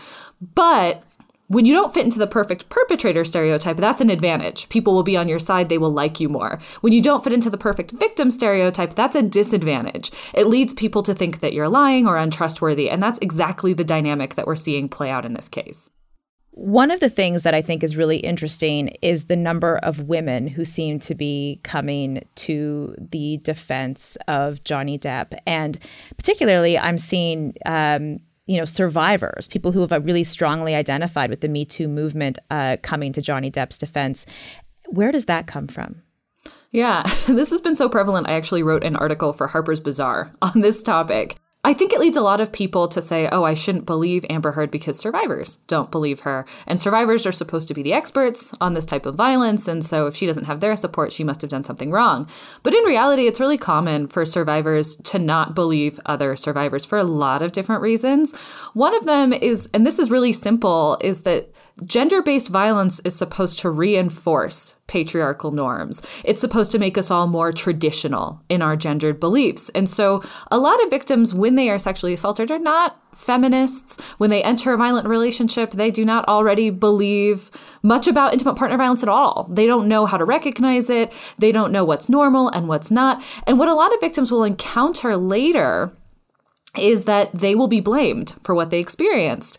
But 0.55 1.03
when 1.47 1.65
you 1.65 1.73
don't 1.73 1.93
fit 1.93 2.03
into 2.03 2.19
the 2.19 2.27
perfect 2.27 2.67
perpetrator 2.69 3.23
stereotype, 3.23 3.77
that's 3.77 4.01
an 4.01 4.09
advantage. 4.09 4.67
People 4.69 4.93
will 4.93 5.03
be 5.03 5.15
on 5.15 5.29
your 5.29 5.39
side, 5.39 5.69
they 5.69 5.77
will 5.77 5.91
like 5.91 6.19
you 6.19 6.27
more. 6.27 6.59
When 6.81 6.91
you 6.91 7.01
don't 7.01 7.23
fit 7.23 7.33
into 7.33 7.49
the 7.49 7.57
perfect 7.57 7.91
victim 7.91 8.29
stereotype, 8.29 8.95
that's 8.95 9.15
a 9.15 9.23
disadvantage. 9.23 10.11
It 10.33 10.47
leads 10.47 10.73
people 10.73 11.03
to 11.03 11.13
think 11.13 11.39
that 11.39 11.53
you're 11.53 11.69
lying 11.69 12.05
or 12.05 12.17
untrustworthy, 12.17 12.89
and 12.89 13.01
that's 13.01 13.19
exactly 13.19 13.73
the 13.73 13.85
dynamic 13.85 14.35
that 14.35 14.45
we're 14.45 14.57
seeing 14.57 14.89
play 14.89 15.09
out 15.09 15.25
in 15.25 15.33
this 15.33 15.47
case. 15.47 15.89
One 16.51 16.89
of 16.89 16.99
the 16.99 17.09
things 17.09 17.43
that 17.43 17.53
I 17.53 17.61
think 17.61 17.83
is 17.83 17.95
really 17.95 18.17
interesting 18.17 18.87
is 19.03 19.25
the 19.25 19.35
number 19.35 19.77
of 19.77 20.07
women 20.07 20.47
who 20.47 20.65
seem 20.65 20.99
to 21.01 21.13
be 21.13 21.61
coming 21.63 22.27
to 22.35 22.95
the 22.97 23.37
defense 23.37 24.17
of 24.27 24.63
Johnny 24.63 24.97
Depp. 24.97 25.37
And 25.45 25.77
particularly, 26.17 26.75
I'm 26.75 26.97
seeing 26.97 27.53
um, 27.67 28.17
you 28.47 28.57
know, 28.57 28.65
survivors, 28.65 29.47
people 29.47 29.71
who 29.71 29.81
have 29.81 29.91
really 30.05 30.23
strongly 30.23 30.73
identified 30.73 31.29
with 31.29 31.41
the 31.41 31.47
Me 31.47 31.65
Too 31.65 31.87
movement 31.87 32.39
uh, 32.49 32.77
coming 32.81 33.13
to 33.13 33.21
Johnny 33.21 33.51
Depp's 33.51 33.77
defense. 33.77 34.25
Where 34.87 35.11
does 35.11 35.25
that 35.25 35.47
come 35.47 35.67
from? 35.67 36.01
Yeah, 36.71 37.03
this 37.27 37.49
has 37.49 37.61
been 37.61 37.75
so 37.75 37.89
prevalent. 37.89 38.27
I 38.27 38.33
actually 38.33 38.63
wrote 38.63 38.83
an 38.83 38.95
article 38.95 39.33
for 39.33 39.47
Harper's 39.47 39.79
Bazaar 39.79 40.33
on 40.41 40.61
this 40.61 40.81
topic. 40.81 41.37
I 41.63 41.73
think 41.73 41.91
it 41.91 41.99
leads 41.99 42.15
a 42.15 42.21
lot 42.21 42.39
of 42.39 42.53
people 42.53 42.87
to 42.87 43.01
say, 43.01 43.27
oh, 43.29 43.43
I 43.43 43.53
shouldn't 43.53 43.85
believe 43.85 44.25
Amber 44.29 44.51
Heard 44.51 44.71
because 44.71 44.97
survivors 44.97 45.57
don't 45.67 45.91
believe 45.91 46.21
her. 46.21 46.45
And 46.65 46.79
survivors 46.79 47.25
are 47.25 47.31
supposed 47.31 47.67
to 47.67 47.73
be 47.73 47.81
the 47.81 47.91
experts 47.91 48.53
on 48.61 48.73
this 48.73 48.85
type 48.85 49.05
of 49.05 49.15
violence. 49.15 49.67
And 49.67 49.83
so 49.83 50.05
if 50.05 50.15
she 50.15 50.25
doesn't 50.25 50.45
have 50.45 50.61
their 50.61 50.75
support, 50.77 51.11
she 51.11 51.25
must 51.25 51.41
have 51.41 51.49
done 51.49 51.65
something 51.65 51.91
wrong. 51.91 52.29
But 52.63 52.73
in 52.73 52.83
reality, 52.85 53.27
it's 53.27 53.41
really 53.41 53.57
common 53.57 54.07
for 54.07 54.23
survivors 54.23 54.95
to 54.95 55.19
not 55.19 55.55
believe 55.55 55.99
other 56.05 56.37
survivors 56.37 56.85
for 56.85 56.97
a 56.97 57.03
lot 57.03 57.41
of 57.41 57.51
different 57.51 57.81
reasons. 57.81 58.33
One 58.73 58.95
of 58.95 59.05
them 59.05 59.33
is, 59.33 59.67
and 59.73 59.85
this 59.85 59.99
is 59.99 60.11
really 60.11 60.33
simple, 60.33 60.97
is 61.01 61.21
that 61.21 61.51
gender 61.83 62.21
based 62.21 62.49
violence 62.49 62.99
is 63.01 63.15
supposed 63.15 63.59
to 63.59 63.69
reinforce 63.69 64.75
patriarchal 64.87 65.51
norms. 65.51 66.01
It's 66.23 66.41
supposed 66.41 66.71
to 66.71 66.79
make 66.79 66.97
us 66.97 67.11
all 67.11 67.27
more 67.27 67.51
traditional 67.51 68.41
in 68.49 68.61
our 68.61 68.75
gendered 68.75 69.19
beliefs. 69.19 69.69
And 69.69 69.89
so 69.89 70.23
a 70.49 70.57
lot 70.57 70.81
of 70.83 70.89
victims, 70.89 71.33
when 71.33 71.55
they 71.55 71.69
are 71.69 71.77
sexually 71.77 72.13
assaulted, 72.13 72.49
are 72.49 72.59
not 72.59 72.99
feminists. 73.13 74.01
When 74.17 74.29
they 74.29 74.43
enter 74.43 74.73
a 74.73 74.77
violent 74.77 75.07
relationship, 75.07 75.71
they 75.71 75.91
do 75.91 76.05
not 76.05 76.27
already 76.27 76.69
believe 76.69 77.51
much 77.83 78.07
about 78.07 78.33
intimate 78.33 78.55
partner 78.55 78.77
violence 78.77 79.03
at 79.03 79.09
all. 79.09 79.47
They 79.51 79.65
don't 79.65 79.87
know 79.87 80.05
how 80.05 80.17
to 80.17 80.25
recognize 80.25 80.89
it. 80.89 81.11
They 81.37 81.51
don't 81.51 81.71
know 81.71 81.85
what's 81.85 82.09
normal 82.09 82.49
and 82.49 82.67
what's 82.67 82.91
not. 82.91 83.21
And 83.45 83.59
what 83.59 83.67
a 83.67 83.75
lot 83.75 83.93
of 83.93 83.99
victims 83.99 84.31
will 84.31 84.43
encounter 84.43 85.17
later 85.17 85.91
is 86.77 87.05
that 87.05 87.31
they 87.33 87.55
will 87.55 87.67
be 87.67 87.79
blamed 87.79 88.35
for 88.43 88.53
what 88.53 88.69
they 88.69 88.79
experienced 88.79 89.57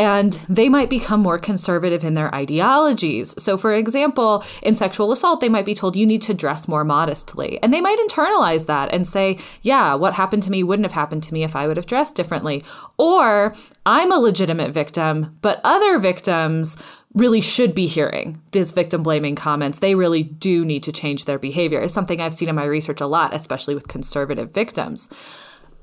and 0.00 0.32
they 0.48 0.70
might 0.70 0.88
become 0.88 1.20
more 1.20 1.38
conservative 1.38 2.04
in 2.04 2.14
their 2.14 2.34
ideologies. 2.34 3.34
So, 3.36 3.58
for 3.58 3.74
example, 3.74 4.42
in 4.62 4.74
sexual 4.74 5.12
assault, 5.12 5.42
they 5.42 5.50
might 5.50 5.66
be 5.66 5.74
told 5.74 5.94
you 5.94 6.06
need 6.06 6.22
to 6.22 6.32
dress 6.32 6.66
more 6.66 6.84
modestly. 6.84 7.62
And 7.62 7.70
they 7.70 7.82
might 7.82 7.98
internalize 7.98 8.64
that 8.64 8.94
and 8.94 9.06
say, 9.06 9.38
yeah, 9.60 9.92
what 9.92 10.14
happened 10.14 10.42
to 10.44 10.50
me 10.50 10.62
wouldn't 10.62 10.86
have 10.86 10.94
happened 10.94 11.22
to 11.24 11.34
me 11.34 11.42
if 11.42 11.54
I 11.54 11.66
would 11.66 11.76
have 11.76 11.84
dressed 11.84 12.16
differently. 12.16 12.62
Or 12.96 13.54
I'm 13.84 14.10
a 14.10 14.16
legitimate 14.16 14.72
victim, 14.72 15.36
but 15.42 15.60
other 15.64 15.98
victims 15.98 16.78
really 17.12 17.42
should 17.42 17.74
be 17.74 17.86
hearing 17.86 18.40
these 18.52 18.72
victim 18.72 19.02
blaming 19.02 19.36
comments. 19.36 19.80
They 19.80 19.94
really 19.94 20.22
do 20.22 20.64
need 20.64 20.82
to 20.84 20.92
change 20.92 21.26
their 21.26 21.38
behavior, 21.38 21.78
is 21.78 21.92
something 21.92 22.22
I've 22.22 22.32
seen 22.32 22.48
in 22.48 22.54
my 22.54 22.64
research 22.64 23.02
a 23.02 23.06
lot, 23.06 23.34
especially 23.34 23.74
with 23.74 23.86
conservative 23.86 24.54
victims. 24.54 25.10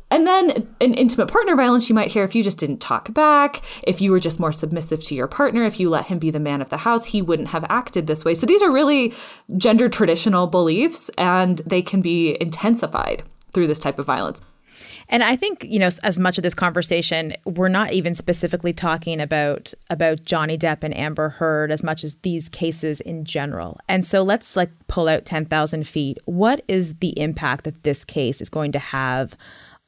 And 0.09 0.25
then 0.25 0.69
in 0.79 0.93
intimate 0.93 1.27
partner 1.27 1.55
violence, 1.55 1.89
you 1.89 1.95
might 1.95 2.11
hear 2.11 2.23
if 2.23 2.33
you 2.33 2.41
just 2.41 2.57
didn't 2.57 2.79
talk 2.79 3.13
back, 3.13 3.61
if 3.83 3.99
you 3.99 4.11
were 4.11 4.21
just 4.21 4.39
more 4.39 4.53
submissive 4.53 5.03
to 5.03 5.15
your 5.15 5.27
partner, 5.27 5.63
if 5.63 5.79
you 5.79 5.89
let 5.89 6.05
him 6.05 6.17
be 6.17 6.31
the 6.31 6.39
man 6.39 6.61
of 6.61 6.69
the 6.69 6.77
house, 6.77 7.07
he 7.07 7.21
wouldn't 7.21 7.49
have 7.49 7.65
acted 7.69 8.07
this 8.07 8.23
way. 8.23 8.33
So 8.33 8.45
these 8.45 8.63
are 8.63 8.71
really 8.71 9.13
gender 9.57 9.89
traditional 9.89 10.47
beliefs, 10.47 11.09
and 11.17 11.57
they 11.59 11.81
can 11.81 12.01
be 12.01 12.37
intensified 12.39 13.23
through 13.53 13.67
this 13.67 13.79
type 13.79 13.99
of 13.99 14.05
violence. 14.05 14.41
And 15.09 15.23
I 15.23 15.35
think, 15.35 15.63
you 15.63 15.79
know, 15.79 15.89
as 16.03 16.19
much 16.19 16.37
of 16.37 16.43
this 16.43 16.53
conversation, 16.53 17.33
we're 17.45 17.69
not 17.69 17.93
even 17.93 18.13
specifically 18.13 18.73
talking 18.73 19.21
about 19.21 19.73
about 19.89 20.23
Johnny 20.25 20.57
Depp 20.57 20.83
and 20.83 20.95
Amber 20.95 21.29
Heard 21.29 21.71
as 21.71 21.81
much 21.81 22.03
as 22.03 22.15
these 22.23 22.49
cases 22.49 22.99
in 23.01 23.23
general. 23.23 23.79
And 23.87 24.05
so 24.05 24.21
let's 24.21 24.55
like 24.55 24.69
pull 24.87 25.07
out 25.07 25.25
10,000 25.25 25.87
feet. 25.87 26.17
What 26.25 26.61
is 26.67 26.95
the 26.95 27.17
impact 27.19 27.63
that 27.63 27.83
this 27.83 28.03
case 28.03 28.41
is 28.41 28.49
going 28.49 28.73
to 28.73 28.79
have 28.79 29.35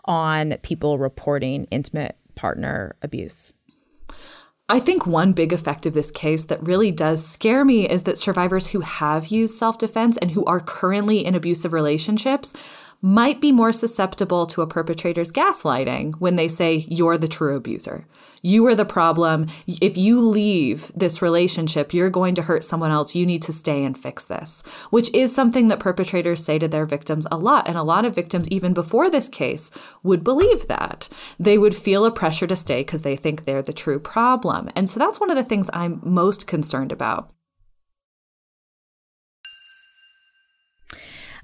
on 0.09 0.57
people 0.63 0.97
reporting 0.97 1.65
intimate 1.71 2.17
partner 2.35 2.95
abuse? 3.01 3.53
I 4.71 4.79
think 4.79 5.07
one 5.07 5.33
big 5.33 5.51
effect 5.51 5.85
of 5.85 5.93
this 5.93 6.11
case 6.11 6.43
that 6.45 6.61
really 6.61 6.91
does 6.91 7.25
scare 7.25 7.65
me 7.65 7.89
is 7.89 8.03
that 8.03 8.19
survivors 8.19 8.67
who 8.67 8.81
have 8.81 9.27
used 9.27 9.57
self 9.57 9.77
defense 9.77 10.17
and 10.17 10.31
who 10.31 10.45
are 10.45 10.59
currently 10.59 11.25
in 11.25 11.33
abusive 11.33 11.73
relationships 11.73 12.53
might 13.01 13.39
be 13.39 13.51
more 13.51 13.71
susceptible 13.71 14.45
to 14.45 14.61
a 14.61 14.67
perpetrator's 14.67 15.31
gaslighting 15.31 16.15
when 16.19 16.35
they 16.35 16.47
say, 16.47 16.85
You're 16.89 17.17
the 17.17 17.27
true 17.27 17.55
abuser. 17.55 18.05
You 18.41 18.65
are 18.67 18.75
the 18.75 18.85
problem. 18.85 19.47
If 19.67 19.97
you 19.97 20.21
leave 20.21 20.91
this 20.95 21.21
relationship, 21.21 21.93
you're 21.93 22.09
going 22.09 22.35
to 22.35 22.43
hurt 22.43 22.63
someone 22.63 22.91
else. 22.91 23.15
You 23.15 23.25
need 23.25 23.41
to 23.43 23.53
stay 23.53 23.83
and 23.83 23.97
fix 23.97 24.25
this, 24.25 24.63
which 24.89 25.13
is 25.13 25.33
something 25.33 25.67
that 25.67 25.79
perpetrators 25.79 26.43
say 26.43 26.57
to 26.59 26.67
their 26.67 26.85
victims 26.85 27.27
a 27.31 27.37
lot. 27.37 27.67
And 27.67 27.77
a 27.77 27.83
lot 27.83 28.05
of 28.05 28.15
victims, 28.15 28.47
even 28.49 28.73
before 28.73 29.09
this 29.09 29.27
case, 29.27 29.71
would 30.03 30.23
believe 30.23 30.67
that. 30.67 31.09
They 31.39 31.57
would 31.57 31.75
feel 31.75 32.05
a 32.05 32.11
pressure 32.11 32.47
to 32.47 32.55
stay 32.55 32.81
because 32.81 33.01
they 33.01 33.15
think 33.15 33.43
they're 33.43 33.61
the 33.61 33.73
true 33.73 33.99
problem. 33.99 34.69
And 34.75 34.89
so 34.89 34.99
that's 34.99 35.19
one 35.19 35.29
of 35.29 35.37
the 35.37 35.43
things 35.43 35.69
I'm 35.73 35.99
most 36.03 36.47
concerned 36.47 36.91
about. 36.91 37.33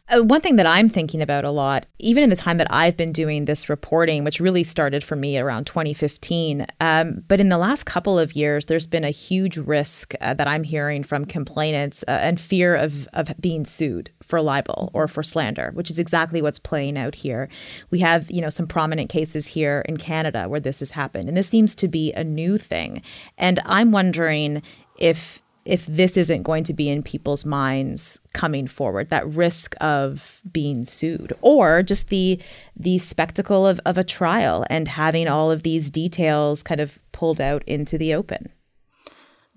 Uh, 0.07 0.21
one 0.21 0.39
thing 0.39 0.55
that 0.57 0.67
I'm 0.67 0.87
thinking 0.87 1.19
about 1.19 1.45
a 1.45 1.49
lot, 1.49 1.87
even 1.97 2.23
in 2.23 2.29
the 2.29 2.35
time 2.35 2.59
that 2.59 2.71
I've 2.71 2.95
been 2.95 3.11
doing 3.11 3.45
this 3.45 3.69
reporting, 3.69 4.23
which 4.23 4.39
really 4.39 4.63
started 4.63 5.03
for 5.03 5.15
me 5.15 5.39
around 5.39 5.65
2015, 5.65 6.67
um, 6.79 7.23
but 7.27 7.39
in 7.39 7.49
the 7.49 7.57
last 7.57 7.87
couple 7.87 8.19
of 8.19 8.33
years, 8.33 8.67
there's 8.67 8.85
been 8.85 9.03
a 9.03 9.09
huge 9.09 9.57
risk 9.57 10.13
uh, 10.21 10.35
that 10.35 10.47
I'm 10.47 10.61
hearing 10.61 11.03
from 11.03 11.25
complainants 11.25 12.03
uh, 12.07 12.11
and 12.11 12.39
fear 12.39 12.75
of, 12.75 13.07
of 13.13 13.33
being 13.39 13.65
sued 13.65 14.11
for 14.21 14.39
libel 14.41 14.91
or 14.93 15.07
for 15.07 15.23
slander, 15.23 15.71
which 15.73 15.89
is 15.89 15.97
exactly 15.97 16.39
what's 16.39 16.59
playing 16.59 16.99
out 16.99 17.15
here. 17.15 17.49
We 17.89 17.99
have, 18.01 18.29
you 18.29 18.41
know, 18.41 18.49
some 18.49 18.67
prominent 18.67 19.09
cases 19.09 19.47
here 19.47 19.83
in 19.87 19.97
Canada 19.97 20.47
where 20.47 20.59
this 20.59 20.81
has 20.81 20.91
happened, 20.91 21.29
and 21.29 21.37
this 21.37 21.49
seems 21.49 21.73
to 21.75 21.87
be 21.87 22.13
a 22.13 22.23
new 22.23 22.59
thing. 22.59 23.01
And 23.39 23.59
I'm 23.65 23.91
wondering 23.91 24.61
if 24.99 25.41
if 25.65 25.85
this 25.87 26.15
isn't 26.15 26.43
going 26.43 26.63
to 26.63 26.73
be 26.73 26.89
in 26.89 27.01
people's 27.01 27.43
minds 27.43 28.19
coming 28.33 28.67
forward 28.67 29.09
that 29.09 29.27
risk 29.27 29.75
of 29.81 30.41
being 30.51 30.85
sued 30.85 31.33
or 31.41 31.81
just 31.81 32.09
the 32.09 32.39
the 32.75 32.97
spectacle 32.99 33.65
of, 33.65 33.79
of 33.85 33.97
a 33.97 34.03
trial 34.03 34.65
and 34.69 34.87
having 34.87 35.27
all 35.27 35.51
of 35.51 35.63
these 35.63 35.89
details 35.89 36.63
kind 36.63 36.79
of 36.79 36.99
pulled 37.11 37.41
out 37.41 37.63
into 37.65 37.97
the 37.97 38.13
open 38.13 38.49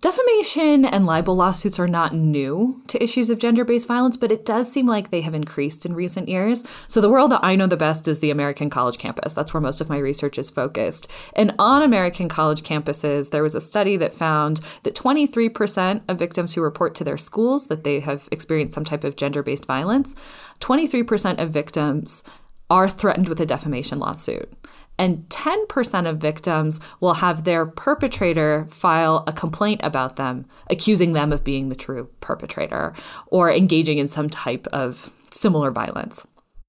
Defamation 0.00 0.84
and 0.84 1.04
libel 1.04 1.34
lawsuits 1.34 1.80
are 1.80 1.88
not 1.88 2.14
new 2.14 2.80
to 2.86 3.02
issues 3.02 3.30
of 3.30 3.40
gender 3.40 3.64
based 3.64 3.88
violence, 3.88 4.16
but 4.16 4.30
it 4.30 4.46
does 4.46 4.70
seem 4.70 4.86
like 4.86 5.10
they 5.10 5.22
have 5.22 5.34
increased 5.34 5.84
in 5.84 5.92
recent 5.92 6.28
years. 6.28 6.62
So, 6.86 7.00
the 7.00 7.08
world 7.08 7.32
that 7.32 7.42
I 7.42 7.56
know 7.56 7.66
the 7.66 7.76
best 7.76 8.06
is 8.06 8.20
the 8.20 8.30
American 8.30 8.70
college 8.70 8.96
campus. 8.96 9.34
That's 9.34 9.52
where 9.52 9.60
most 9.60 9.80
of 9.80 9.88
my 9.88 9.98
research 9.98 10.38
is 10.38 10.50
focused. 10.50 11.08
And 11.34 11.52
on 11.58 11.82
American 11.82 12.28
college 12.28 12.62
campuses, 12.62 13.30
there 13.30 13.42
was 13.42 13.56
a 13.56 13.60
study 13.60 13.96
that 13.96 14.14
found 14.14 14.60
that 14.84 14.94
23% 14.94 16.02
of 16.06 16.16
victims 16.16 16.54
who 16.54 16.62
report 16.62 16.94
to 16.94 17.02
their 17.02 17.18
schools 17.18 17.66
that 17.66 17.82
they 17.82 17.98
have 17.98 18.28
experienced 18.30 18.74
some 18.74 18.84
type 18.84 19.02
of 19.02 19.16
gender 19.16 19.42
based 19.42 19.66
violence, 19.66 20.14
23% 20.60 21.42
of 21.42 21.50
victims 21.50 22.22
are 22.70 22.88
threatened 22.88 23.28
with 23.28 23.40
a 23.40 23.46
defamation 23.46 23.98
lawsuit 23.98 24.52
and 24.98 25.28
10% 25.28 26.08
of 26.08 26.18
victims 26.18 26.80
will 27.00 27.14
have 27.14 27.44
their 27.44 27.64
perpetrator 27.64 28.66
file 28.68 29.24
a 29.26 29.32
complaint 29.32 29.80
about 29.84 30.16
them, 30.16 30.44
accusing 30.68 31.12
them 31.12 31.32
of 31.32 31.44
being 31.44 31.68
the 31.68 31.76
true 31.76 32.10
perpetrator 32.20 32.92
or 33.26 33.50
engaging 33.50 33.98
in 33.98 34.08
some 34.08 34.28
type 34.28 34.66
of 34.68 35.12
similar 35.30 35.70
violence. 35.70 36.26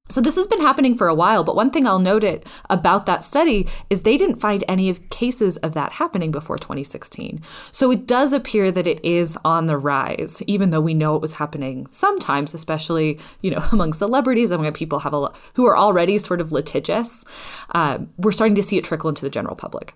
So 0.09 0.21
this 0.21 0.35
has 0.35 0.47
been 0.47 0.61
happening 0.61 0.95
for 0.95 1.07
a 1.07 1.13
while, 1.13 1.43
but 1.43 1.55
one 1.55 1.69
thing 1.69 1.85
I'll 1.85 1.99
note 1.99 2.23
it 2.23 2.45
about 2.69 3.05
that 3.05 3.23
study 3.23 3.67
is 3.91 4.01
they 4.01 4.17
didn't 4.17 4.37
find 4.37 4.63
any 4.67 4.89
of 4.89 5.07
cases 5.09 5.57
of 5.57 5.75
that 5.75 5.93
happening 5.93 6.31
before 6.31 6.57
2016. 6.57 7.41
So 7.71 7.91
it 7.91 8.07
does 8.07 8.33
appear 8.33 8.71
that 8.71 8.87
it 8.87 9.03
is 9.05 9.37
on 9.45 9.67
the 9.67 9.77
rise, 9.77 10.41
even 10.47 10.71
though 10.71 10.81
we 10.81 10.95
know 10.95 11.15
it 11.15 11.21
was 11.21 11.33
happening 11.33 11.85
sometimes, 11.87 12.55
especially 12.55 13.19
you 13.41 13.51
know 13.51 13.63
among 13.71 13.93
celebrities, 13.93 14.51
among 14.51 14.73
people 14.73 14.99
have 14.99 15.13
a, 15.13 15.31
who 15.53 15.65
are 15.65 15.77
already 15.77 16.17
sort 16.17 16.41
of 16.41 16.51
litigious. 16.51 17.23
Uh, 17.75 17.99
we're 18.17 18.31
starting 18.31 18.55
to 18.55 18.63
see 18.63 18.77
it 18.77 18.83
trickle 18.83 19.09
into 19.09 19.21
the 19.21 19.29
general 19.29 19.55
public. 19.55 19.93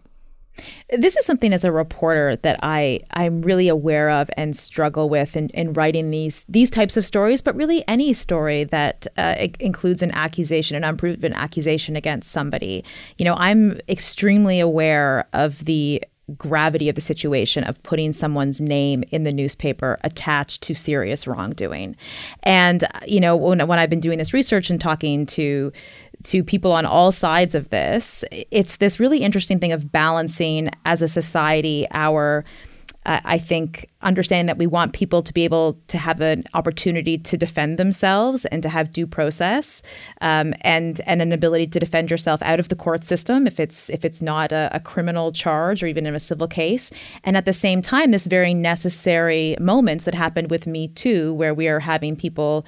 This 0.89 1.17
is 1.17 1.25
something 1.25 1.53
as 1.53 1.63
a 1.63 1.71
reporter 1.71 2.35
that 2.37 2.59
I 2.61 3.01
I'm 3.11 3.41
really 3.41 3.67
aware 3.67 4.09
of 4.09 4.29
and 4.37 4.55
struggle 4.55 5.09
with 5.09 5.35
in, 5.35 5.49
in 5.49 5.73
writing 5.73 6.11
these 6.11 6.45
these 6.47 6.69
types 6.69 6.97
of 6.97 7.05
stories, 7.05 7.41
but 7.41 7.55
really 7.55 7.83
any 7.87 8.13
story 8.13 8.63
that 8.65 9.07
uh, 9.17 9.35
includes 9.59 10.01
an 10.01 10.11
accusation, 10.11 10.77
an 10.77 10.83
unproven 10.83 11.33
accusation 11.33 11.95
against 11.95 12.31
somebody. 12.31 12.83
You 13.17 13.25
know, 13.25 13.35
I'm 13.35 13.79
extremely 13.89 14.59
aware 14.59 15.25
of 15.33 15.65
the 15.65 16.03
gravity 16.37 16.87
of 16.87 16.95
the 16.95 17.01
situation 17.01 17.63
of 17.65 17.81
putting 17.83 18.13
someone's 18.13 18.61
name 18.61 19.03
in 19.11 19.23
the 19.23 19.31
newspaper 19.31 19.99
attached 20.03 20.61
to 20.63 20.73
serious 20.73 21.27
wrongdoing. 21.27 21.95
And 22.43 22.85
you 23.05 23.19
know, 23.19 23.35
when 23.35 23.65
when 23.67 23.79
I've 23.79 23.89
been 23.89 23.99
doing 23.99 24.19
this 24.19 24.33
research 24.33 24.69
and 24.69 24.79
talking 24.79 25.25
to 25.27 25.71
to 26.23 26.43
people 26.43 26.71
on 26.71 26.85
all 26.85 27.11
sides 27.11 27.55
of 27.55 27.69
this, 27.69 28.23
it's 28.31 28.77
this 28.77 28.99
really 28.99 29.19
interesting 29.19 29.59
thing 29.59 29.71
of 29.71 29.91
balancing 29.91 30.69
as 30.85 31.01
a 31.01 31.07
society 31.07 31.87
our 31.91 32.43
uh, 33.05 33.19
I 33.25 33.37
think 33.37 33.89
understanding 34.01 34.45
that 34.45 34.57
we 34.57 34.67
want 34.67 34.93
people 34.93 35.21
to 35.23 35.33
be 35.33 35.43
able 35.43 35.77
to 35.87 35.97
have 35.97 36.21
an 36.21 36.45
opportunity 36.53 37.17
to 37.17 37.37
defend 37.37 37.77
themselves 37.77 38.45
and 38.45 38.63
to 38.63 38.69
have 38.69 38.93
due 38.93 39.07
process, 39.07 39.81
um, 40.21 40.53
and 40.61 41.01
and 41.05 41.21
an 41.21 41.31
ability 41.33 41.67
to 41.67 41.79
defend 41.79 42.09
yourself 42.09 42.41
out 42.43 42.59
of 42.59 42.69
the 42.69 42.75
court 42.75 43.03
system 43.03 43.45
if 43.45 43.59
it's 43.59 43.89
if 43.89 44.05
it's 44.05 44.21
not 44.21 44.51
a, 44.51 44.69
a 44.71 44.79
criminal 44.79 45.31
charge 45.31 45.83
or 45.83 45.87
even 45.87 46.05
in 46.05 46.15
a 46.15 46.19
civil 46.19 46.47
case. 46.47 46.91
And 47.23 47.35
at 47.35 47.45
the 47.45 47.53
same 47.53 47.81
time, 47.81 48.11
this 48.11 48.25
very 48.25 48.53
necessary 48.53 49.57
moment 49.59 50.05
that 50.05 50.15
happened 50.15 50.49
with 50.49 50.65
Me 50.65 50.87
Too, 50.87 51.33
where 51.33 51.53
we 51.53 51.67
are 51.67 51.79
having 51.79 52.15
people 52.15 52.65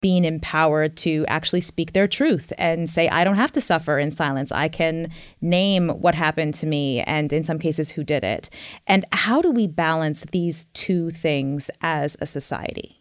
being 0.00 0.24
empowered 0.24 0.96
to 0.98 1.24
actually 1.28 1.60
speak 1.60 1.92
their 1.92 2.06
truth 2.06 2.52
and 2.56 2.88
say, 2.88 3.08
I 3.08 3.24
don't 3.24 3.36
have 3.36 3.52
to 3.52 3.60
suffer 3.60 3.98
in 3.98 4.10
silence. 4.10 4.52
I 4.52 4.68
can 4.68 5.10
name 5.40 5.88
what 5.88 6.14
happened 6.14 6.54
to 6.56 6.66
me 6.66 7.00
and, 7.00 7.32
in 7.32 7.44
some 7.44 7.58
cases, 7.58 7.90
who 7.90 8.04
did 8.04 8.22
it. 8.22 8.48
And 8.86 9.04
how 9.12 9.42
do 9.42 9.50
we 9.50 9.66
balance 9.66 10.24
these 10.30 10.66
two 10.66 11.10
things 11.10 11.70
as 11.80 12.16
a 12.20 12.26
society? 12.26 12.97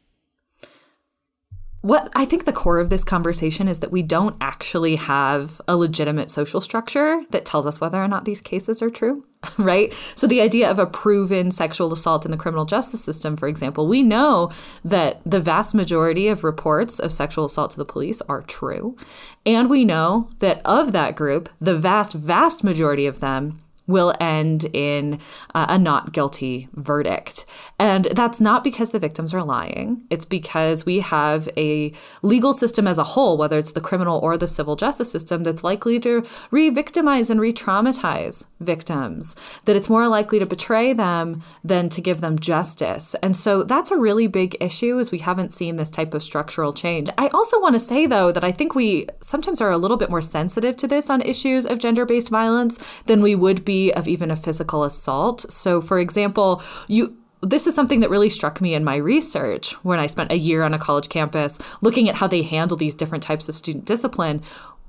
What 1.88 2.12
I 2.15 2.25
think 2.25 2.44
the 2.44 2.51
core 2.51 2.79
of 2.79 2.89
this 2.89 3.06
conversation 3.06 3.70
is 3.70 3.79
that 3.79 3.94
we 3.94 4.01
don't 4.01 4.36
actually 4.41 4.98
have 4.98 5.62
a 5.70 5.77
legitimate 5.77 6.29
social 6.29 6.60
structure 6.60 7.24
that 7.29 7.46
tells 7.46 7.65
us 7.65 7.79
whether 7.79 8.03
or 8.03 8.10
not 8.10 8.25
these 8.25 8.41
cases 8.41 8.82
are 8.82 8.89
true, 8.89 9.24
right? 9.58 9.94
So, 10.15 10.27
the 10.27 10.41
idea 10.41 10.70
of 10.70 10.79
a 10.79 10.86
proven 10.86 11.50
sexual 11.50 11.94
assault 11.94 12.25
in 12.25 12.32
the 12.32 12.38
criminal 12.38 12.65
justice 12.65 13.01
system, 13.01 13.38
for 13.38 13.48
example, 13.48 13.88
we 13.88 14.03
know 14.03 14.51
that 14.84 15.22
the 15.25 15.39
vast 15.39 15.74
majority 15.74 16.27
of 16.27 16.44
reports 16.44 17.00
of 17.00 17.13
sexual 17.13 17.46
assault 17.46 17.72
to 17.72 17.77
the 17.77 17.86
police 17.86 18.22
are 18.24 18.41
true. 18.41 18.98
And 19.46 19.70
we 19.70 19.86
know 19.86 20.29
that 20.39 20.62
of 20.65 20.91
that 20.91 21.15
group, 21.15 21.48
the 21.62 21.75
vast, 21.75 22.13
vast 22.13 22.65
majority 22.65 23.06
of 23.06 23.22
them 23.22 23.62
will 23.88 24.13
end 24.20 24.65
in 24.74 25.20
uh, 25.56 25.65
a 25.70 25.77
not 25.77 26.12
guilty 26.12 26.67
verdict. 26.74 27.46
And 27.79 28.06
that's 28.06 28.41
not 28.41 28.63
because 28.63 28.91
the 28.91 29.00
victims 29.00 29.34
are 29.34 29.44
lying. 29.44 30.03
It's 30.10 30.25
because 30.25 30.86
we 30.86 31.00
have 31.00 31.48
a 31.56 31.94
legal 32.22 32.53
system 32.53 32.86
as 32.88 32.98
a 32.98 33.03
whole, 33.03 33.38
whether 33.38 33.58
it's 33.58 33.72
the 33.72 33.82
criminal 33.82 34.20
or 34.20 34.38
the 34.38 34.48
civil 34.48 34.75
justice 34.75 35.12
system, 35.12 35.44
that's 35.44 35.63
likely 35.63 36.00
to 36.01 36.25
re 36.51 36.70
victimize 36.70 37.29
and 37.29 37.39
re 37.39 37.53
traumatize 37.53 38.46
victims, 38.60 39.36
that 39.65 39.75
it's 39.75 39.89
more 39.89 40.08
likely 40.08 40.39
to 40.39 40.46
betray 40.46 40.91
them 40.91 41.41
than 41.63 41.88
to 41.89 42.01
give 42.01 42.20
them 42.20 42.38
justice. 42.38 43.15
And 43.24 43.38
so 43.38 43.63
that's 43.63 43.91
a 43.91 43.98
really 43.98 44.27
big 44.27 44.58
issue 44.60 45.00
as 45.00 45.12
we 45.12 45.20
haven't 45.20 45.53
seen 45.53 45.77
this 45.77 45.91
type 45.91 46.13
of 46.13 46.24
structural 46.24 46.74
change. 46.74 47.10
I 47.17 47.27
also 47.29 47.60
want 47.62 47.75
to 47.75 47.79
say, 47.79 48.06
though, 48.06 48.32
that 48.32 48.44
I 48.44 48.51
think 48.51 48.75
we 48.75 49.08
sometimes 49.22 49.62
are 49.62 49.72
a 49.72 49.77
little 49.77 49.98
bit 49.98 50.10
more 50.10 50.22
sensitive 50.22 50.75
to 50.77 50.88
this 50.88 51.10
on 51.10 51.22
issues 51.22 51.65
of 51.65 51.79
gender 51.79 52.06
based 52.06 52.29
violence 52.29 52.77
than 53.06 53.22
we 53.22 53.36
would 53.36 53.63
be 53.63 53.77
of 53.94 54.08
even 54.08 54.32
a 54.32 54.36
physical 54.36 54.84
assault. 54.84 55.52
So, 55.52 55.82
for 55.82 56.00
example, 56.00 56.62
you 56.88 57.18
this 57.42 57.68
is 57.68 57.76
something 57.76 58.00
that 58.00 58.10
really 58.10 58.32
struck 58.32 58.60
me 58.62 58.74
in 58.74 58.84
my 58.84 58.96
research 58.96 59.74
when 59.84 60.00
I 60.00 60.08
spent 60.08 60.32
a 60.32 60.38
year 60.38 60.64
on 60.64 60.74
a 60.74 60.80
college 60.80 61.08
campus 61.08 61.60
looking 61.82 62.10
at 62.10 62.16
how 62.16 62.28
they 62.28 62.42
handle 62.42 62.76
these 62.76 62.96
different 62.96 63.24
types 63.24 63.48
of 63.48 63.56
student 63.56 63.86
discipline 63.86 64.42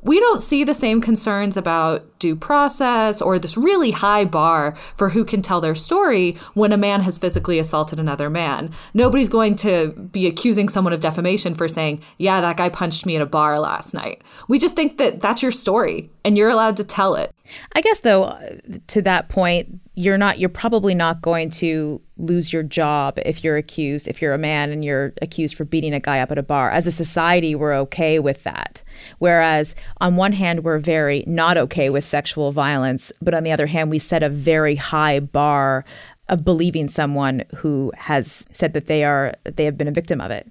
we 0.03 0.21
don't 0.21 0.41
see 0.41 0.65
the 0.65 0.75
same 0.75 1.01
concerns 1.01 1.57
about 1.57 2.19
due 2.19 2.37
process 2.37 3.21
or 3.21 3.39
this 3.39 3.57
really 3.57 3.91
high 3.91 4.25
bar 4.25 4.77
for 4.95 5.11
who 5.11 5.25
can 5.25 5.43
tell 5.43 5.61
their 5.61 5.75
story 5.75 6.37
when 6.55 6.73
a 6.73 6.77
man 6.77 7.01
has 7.01 7.19
physically 7.19 7.59
assaulted 7.59 7.99
another 7.99 8.31
man. 8.31 8.73
Nobody's 8.95 9.29
going 9.29 9.57
to 9.57 9.93
be 10.13 10.27
accusing 10.27 10.69
someone 10.69 10.93
of 10.93 11.01
defamation 11.01 11.55
for 11.55 11.67
saying, 11.67 12.01
yeah, 12.17 12.41
that 12.41 12.57
guy 12.57 12.69
punched 12.69 13.07
me 13.07 13.17
at 13.17 13.23
a 13.23 13.27
bar 13.27 13.59
last 13.59 13.93
night. 13.93 14.23
We 14.47 14.59
just 14.59 14.77
think 14.77 14.99
that 14.99 15.21
that's 15.21 15.43
your 15.43 15.53
story 15.53 16.11
and 16.29 16.37
you're 16.37 16.51
allowed 16.51 16.77
to 16.77 16.85
tell 16.85 17.15
it. 17.15 17.35
I 17.73 17.81
guess, 17.81 18.01
though, 18.01 18.25
uh, 18.25 18.51
to 18.89 19.01
that 19.01 19.31
point, 19.31 19.81
you're 19.95 20.19
not, 20.19 20.39
you're 20.39 20.51
probably 20.51 20.95
not 20.95 21.23
going 21.23 21.49
to 21.53 22.03
lose 22.19 22.53
your 22.53 22.63
job 22.63 23.19
if 23.25 23.43
you're 23.43 23.57
accused, 23.57 24.07
if 24.07 24.21
you're 24.21 24.35
a 24.35 24.39
man 24.39 24.71
and 24.71 24.85
you're 24.85 25.15
accused 25.23 25.55
for 25.55 25.65
beating 25.65 25.95
a 25.95 26.01
guy 26.01 26.21
up 26.21 26.31
at 26.31 26.37
a 26.37 26.43
bar. 26.43 26.71
As 26.71 26.87
a 26.87 26.93
society, 26.93 27.55
we're 27.55 27.73
okay 27.77 28.19
with 28.19 28.43
that. 28.43 28.83
Whereas 29.21 29.75
on 30.03 30.17
one 30.17 30.33
hand, 30.33 30.65
we're 30.65 30.79
very 30.79 31.25
not 31.27 31.57
okay 31.57 31.89
with 31.89 32.05
sexual 32.05 32.53
violence, 32.53 33.11
but 33.23 33.33
on 33.33 33.43
the 33.43 33.51
other 33.51 33.67
hand, 33.67 33.91
we 33.91 33.99
set 33.99 34.23
a 34.23 34.29
very 34.29 34.75
high 34.75 35.21
bar 35.21 35.87
of 36.29 36.45
believing 36.45 36.89
someone 36.89 37.43
who 37.57 37.91
has 37.97 38.45
said 38.53 38.75
that 38.75 38.85
they 38.85 39.03
are 39.03 39.33
they 39.45 39.65
have 39.65 39.79
been 39.79 39.89
a 39.89 39.93
victim 39.93 40.21
of 40.21 40.31
it. 40.31 40.47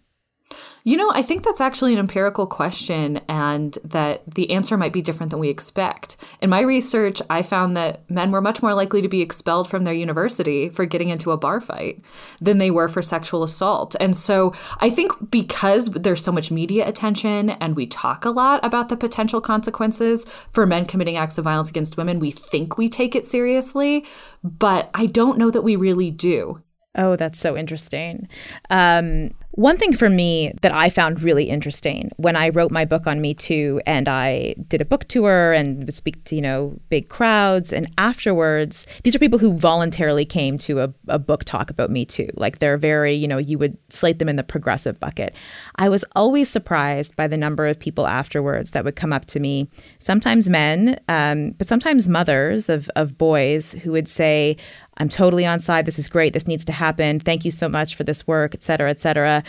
You 0.84 0.96
know, 0.96 1.12
I 1.14 1.22
think 1.22 1.44
that's 1.44 1.60
actually 1.60 1.92
an 1.92 2.00
empirical 2.00 2.48
question 2.48 3.20
and 3.28 3.78
that 3.84 4.24
the 4.26 4.52
answer 4.52 4.78
might 4.78 4.94
be 4.94 5.02
different 5.02 5.32
than 5.32 5.40
we 5.40 5.50
expect. 5.50 6.16
In 6.42 6.50
my 6.50 6.62
research, 6.62 7.22
I 7.30 7.42
found 7.42 7.76
that 7.76 8.10
men 8.10 8.32
were 8.32 8.40
much 8.40 8.62
more 8.62 8.74
likely 8.74 9.02
to 9.02 9.10
be 9.10 9.22
expelled 9.22 9.70
from 9.70 9.84
their 9.84 9.94
university 9.94 10.70
for 10.70 10.86
getting 10.86 11.10
into 11.10 11.32
a 11.32 11.38
bar 11.38 11.60
fight 11.60 12.02
than 12.40 12.58
they 12.58 12.72
were 12.72 12.88
for 12.88 13.02
sexual 13.02 13.44
assault. 13.44 13.98
And 14.00 14.16
so 14.16 14.54
I 14.80 14.90
think 14.90 15.30
because 15.30 15.88
there's 15.88 16.24
so 16.24 16.32
much 16.32 16.52
media 16.52 16.88
attention 16.88 17.50
and 17.50 17.76
we 17.76 17.86
talk 17.86 18.24
a 18.24 18.30
lot 18.30 18.64
about 18.64 18.88
the 18.88 18.96
potential 18.96 19.42
consequences 19.42 20.26
for 20.54 20.66
men 20.66 20.86
committing 20.86 21.18
acts 21.18 21.38
of 21.38 21.44
violence 21.44 21.70
against 21.70 21.98
women, 21.98 22.20
we 22.20 22.32
think 22.32 22.78
we 22.78 22.88
take 22.88 23.14
it 23.14 23.26
seriously, 23.26 24.06
but 24.42 24.90
I 24.94 25.08
don't 25.08 25.38
know 25.38 25.52
that 25.52 25.64
we 25.64 25.76
really 25.76 26.12
do. 26.12 26.62
Oh, 26.98 27.16
that's 27.16 27.40
so 27.40 27.56
interesting. 27.56 28.28
Um, 28.72 29.36
one 29.58 29.76
thing 29.76 29.92
for 29.92 30.08
me 30.08 30.54
that 30.62 30.72
I 30.72 30.92
found 30.92 31.24
really 31.24 31.46
interesting 31.46 32.12
when 32.18 32.36
I 32.36 32.50
wrote 32.50 32.70
my 32.70 32.86
book 32.86 33.08
on 33.08 33.20
Me 33.20 33.34
Too 33.34 33.82
and 33.88 34.08
I 34.08 34.54
did 34.68 34.82
a 34.82 34.86
book 34.86 35.06
tour 35.08 35.52
and 35.52 35.84
would 35.84 35.96
speak 35.96 36.24
to, 36.26 36.36
you 36.36 36.44
know, 36.44 36.78
big 36.90 37.10
crowds. 37.10 37.74
And 37.74 37.92
afterwards, 37.98 38.86
these 39.02 39.16
are 39.16 39.20
people 39.20 39.40
who 39.40 39.58
voluntarily 39.58 40.26
came 40.26 40.60
to 40.60 40.82
a, 40.82 40.94
a 41.08 41.18
book 41.18 41.44
talk 41.44 41.72
about 41.72 41.90
Me 41.90 42.06
Too. 42.06 42.30
Like 42.36 42.60
they're 42.60 42.78
very, 42.78 43.16
you 43.16 43.28
know, 43.28 43.40
you 43.40 43.58
would 43.58 43.76
slate 43.90 44.20
them 44.20 44.30
in 44.30 44.36
the 44.36 44.44
progressive 44.44 45.00
bucket. 45.00 45.34
I 45.78 45.90
was 45.90 46.06
always 46.16 46.52
surprised 46.52 47.16
by 47.16 47.26
the 47.26 47.36
number 47.36 47.66
of 47.66 47.80
people 47.80 48.06
afterwards 48.06 48.72
that 48.72 48.84
would 48.86 48.96
come 48.96 49.12
up 49.12 49.26
to 49.26 49.40
me, 49.40 49.68
sometimes 49.98 50.52
men, 50.52 51.00
um, 51.08 51.56
but 51.58 51.68
sometimes 51.68 52.08
mothers 52.08 52.70
of, 52.70 52.92
of 52.96 53.18
boys 53.18 53.72
who 53.72 53.92
would 53.92 54.08
say, 54.08 54.56
I'm 54.98 55.10
totally 55.10 55.46
on 55.46 55.60
side. 55.60 55.86
This 55.86 56.00
is 56.00 56.10
great. 56.10 56.34
This 56.34 56.48
needs 56.48 56.66
to 56.66 56.72
happen. 56.72 57.20
Thank 57.20 57.46
you 57.46 57.52
so 57.52 57.70
much 57.70 57.96
for 57.96 58.04
this 58.04 58.28
work, 58.28 58.54
et 58.54 58.64
cetera, 58.64 58.90
et 58.90 59.00
cetera. 59.00 59.44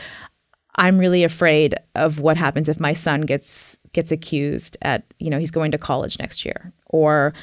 I'm 0.77 0.99
really 0.99 1.25
afraid 1.25 1.75
of 1.97 2.21
what 2.21 2.37
happens 2.37 2.69
if 2.69 2.79
my 2.79 2.93
son 2.93 3.23
gets 3.23 3.79
gets 3.93 4.13
accused 4.13 4.77
at 4.83 5.03
you 5.19 5.29
know 5.29 5.39
he's 5.39 5.51
going 5.51 5.73
to 5.73 5.79
college 5.79 6.19
next 6.19 6.45
year 6.45 6.73
or 6.87 7.35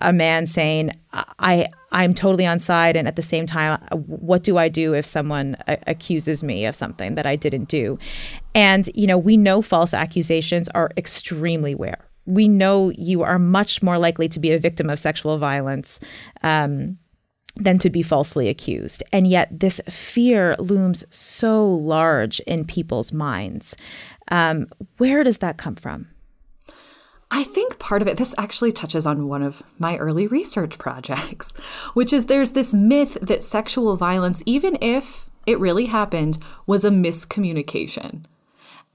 a 0.00 0.12
man 0.12 0.46
saying 0.46 0.92
I 1.12 1.68
I'm 1.92 2.14
totally 2.14 2.46
on 2.46 2.58
side 2.58 2.96
and 2.96 3.06
at 3.08 3.16
the 3.16 3.22
same 3.22 3.46
time 3.46 3.80
what 3.90 4.42
do 4.42 4.56
I 4.56 4.68
do 4.68 4.94
if 4.94 5.04
someone 5.04 5.56
a- 5.66 5.78
accuses 5.86 6.42
me 6.42 6.66
of 6.66 6.74
something 6.74 7.14
that 7.14 7.26
I 7.26 7.36
didn't 7.36 7.68
do 7.68 7.98
and 8.54 8.88
you 8.94 9.06
know 9.06 9.18
we 9.18 9.36
know 9.36 9.60
false 9.60 9.92
accusations 9.92 10.68
are 10.70 10.90
extremely 10.96 11.74
rare 11.74 12.04
we 12.26 12.48
know 12.48 12.90
you 12.90 13.22
are 13.22 13.38
much 13.38 13.82
more 13.82 13.98
likely 13.98 14.28
to 14.28 14.38
be 14.38 14.52
a 14.52 14.58
victim 14.58 14.88
of 14.88 14.98
sexual 14.98 15.36
violence 15.36 16.00
um, 16.42 16.98
than 17.58 17.78
to 17.80 17.90
be 17.90 18.02
falsely 18.02 18.48
accused. 18.48 19.02
And 19.12 19.26
yet, 19.26 19.60
this 19.60 19.80
fear 19.90 20.56
looms 20.58 21.04
so 21.10 21.66
large 21.66 22.40
in 22.40 22.64
people's 22.64 23.12
minds. 23.12 23.76
Um, 24.30 24.68
where 24.96 25.24
does 25.24 25.38
that 25.38 25.58
come 25.58 25.76
from? 25.76 26.08
I 27.30 27.44
think 27.44 27.78
part 27.78 28.00
of 28.00 28.08
it, 28.08 28.16
this 28.16 28.34
actually 28.38 28.72
touches 28.72 29.06
on 29.06 29.28
one 29.28 29.42
of 29.42 29.62
my 29.78 29.96
early 29.98 30.26
research 30.26 30.78
projects, 30.78 31.52
which 31.94 32.12
is 32.12 32.26
there's 32.26 32.52
this 32.52 32.72
myth 32.72 33.18
that 33.20 33.42
sexual 33.42 33.96
violence, 33.96 34.42
even 34.46 34.78
if 34.80 35.28
it 35.46 35.58
really 35.58 35.86
happened, 35.86 36.38
was 36.66 36.84
a 36.84 36.90
miscommunication 36.90 38.24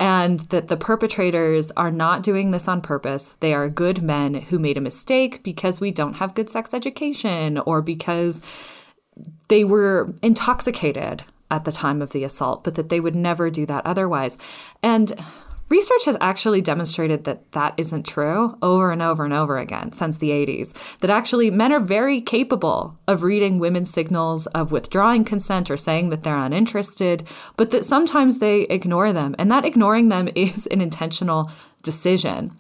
and 0.04 0.40
that 0.50 0.68
the 0.68 0.76
perpetrators 0.76 1.72
are 1.78 1.90
not 1.90 2.22
doing 2.22 2.52
this 2.52 2.68
on 2.68 2.82
purpose. 2.82 3.36
They 3.40 3.54
are 3.54 3.70
good 3.70 4.02
men 4.02 4.34
who 4.34 4.60
made 4.60 4.78
a 4.78 4.82
mistake 4.82 5.42
because 5.44 5.80
we 5.80 5.92
don't 5.92 6.16
have 6.16 6.36
good 6.36 6.50
sex 6.50 6.74
education 6.74 7.58
or 7.60 7.82
because 7.82 8.42
they 9.48 9.64
were 9.64 10.14
intoxicated 10.22 11.24
at 11.50 11.64
the 11.64 11.72
time 11.72 12.02
of 12.02 12.12
the 12.12 12.26
assault, 12.26 12.66
but 12.66 12.76
that 12.76 12.90
they 12.90 13.00
would 13.00 13.16
never 13.16 13.50
do 13.50 13.66
that 13.66 13.86
otherwise. 13.86 14.38
And 14.82 15.14
Research 15.74 16.06
has 16.06 16.18
actually 16.22 16.62
demonstrated 16.62 17.24
that 17.24 17.52
that 17.54 17.74
isn't 17.78 18.06
true 18.06 18.56
over 18.62 18.92
and 18.92 19.02
over 19.02 19.26
and 19.26 19.34
over 19.34 19.58
again 19.58 19.92
since 19.92 20.20
the 20.20 20.30
80s. 20.30 20.72
That 21.00 21.10
actually 21.10 21.50
men 21.50 21.72
are 21.72 21.80
very 21.80 22.22
capable 22.22 23.00
of 23.08 23.24
reading 23.24 23.58
women's 23.58 23.90
signals 23.90 24.46
of 24.46 24.72
withdrawing 24.72 25.26
consent 25.26 25.72
or 25.72 25.78
saying 25.78 26.12
that 26.12 26.22
they're 26.22 26.38
uninterested, 26.38 27.28
but 27.58 27.72
that 27.72 27.86
sometimes 27.86 28.38
they 28.38 28.66
ignore 28.66 29.12
them. 29.12 29.34
And 29.40 29.50
that 29.50 29.66
ignoring 29.66 30.10
them 30.10 30.30
is 30.36 30.68
an 30.68 30.80
intentional 30.80 31.52
decision. 31.82 32.52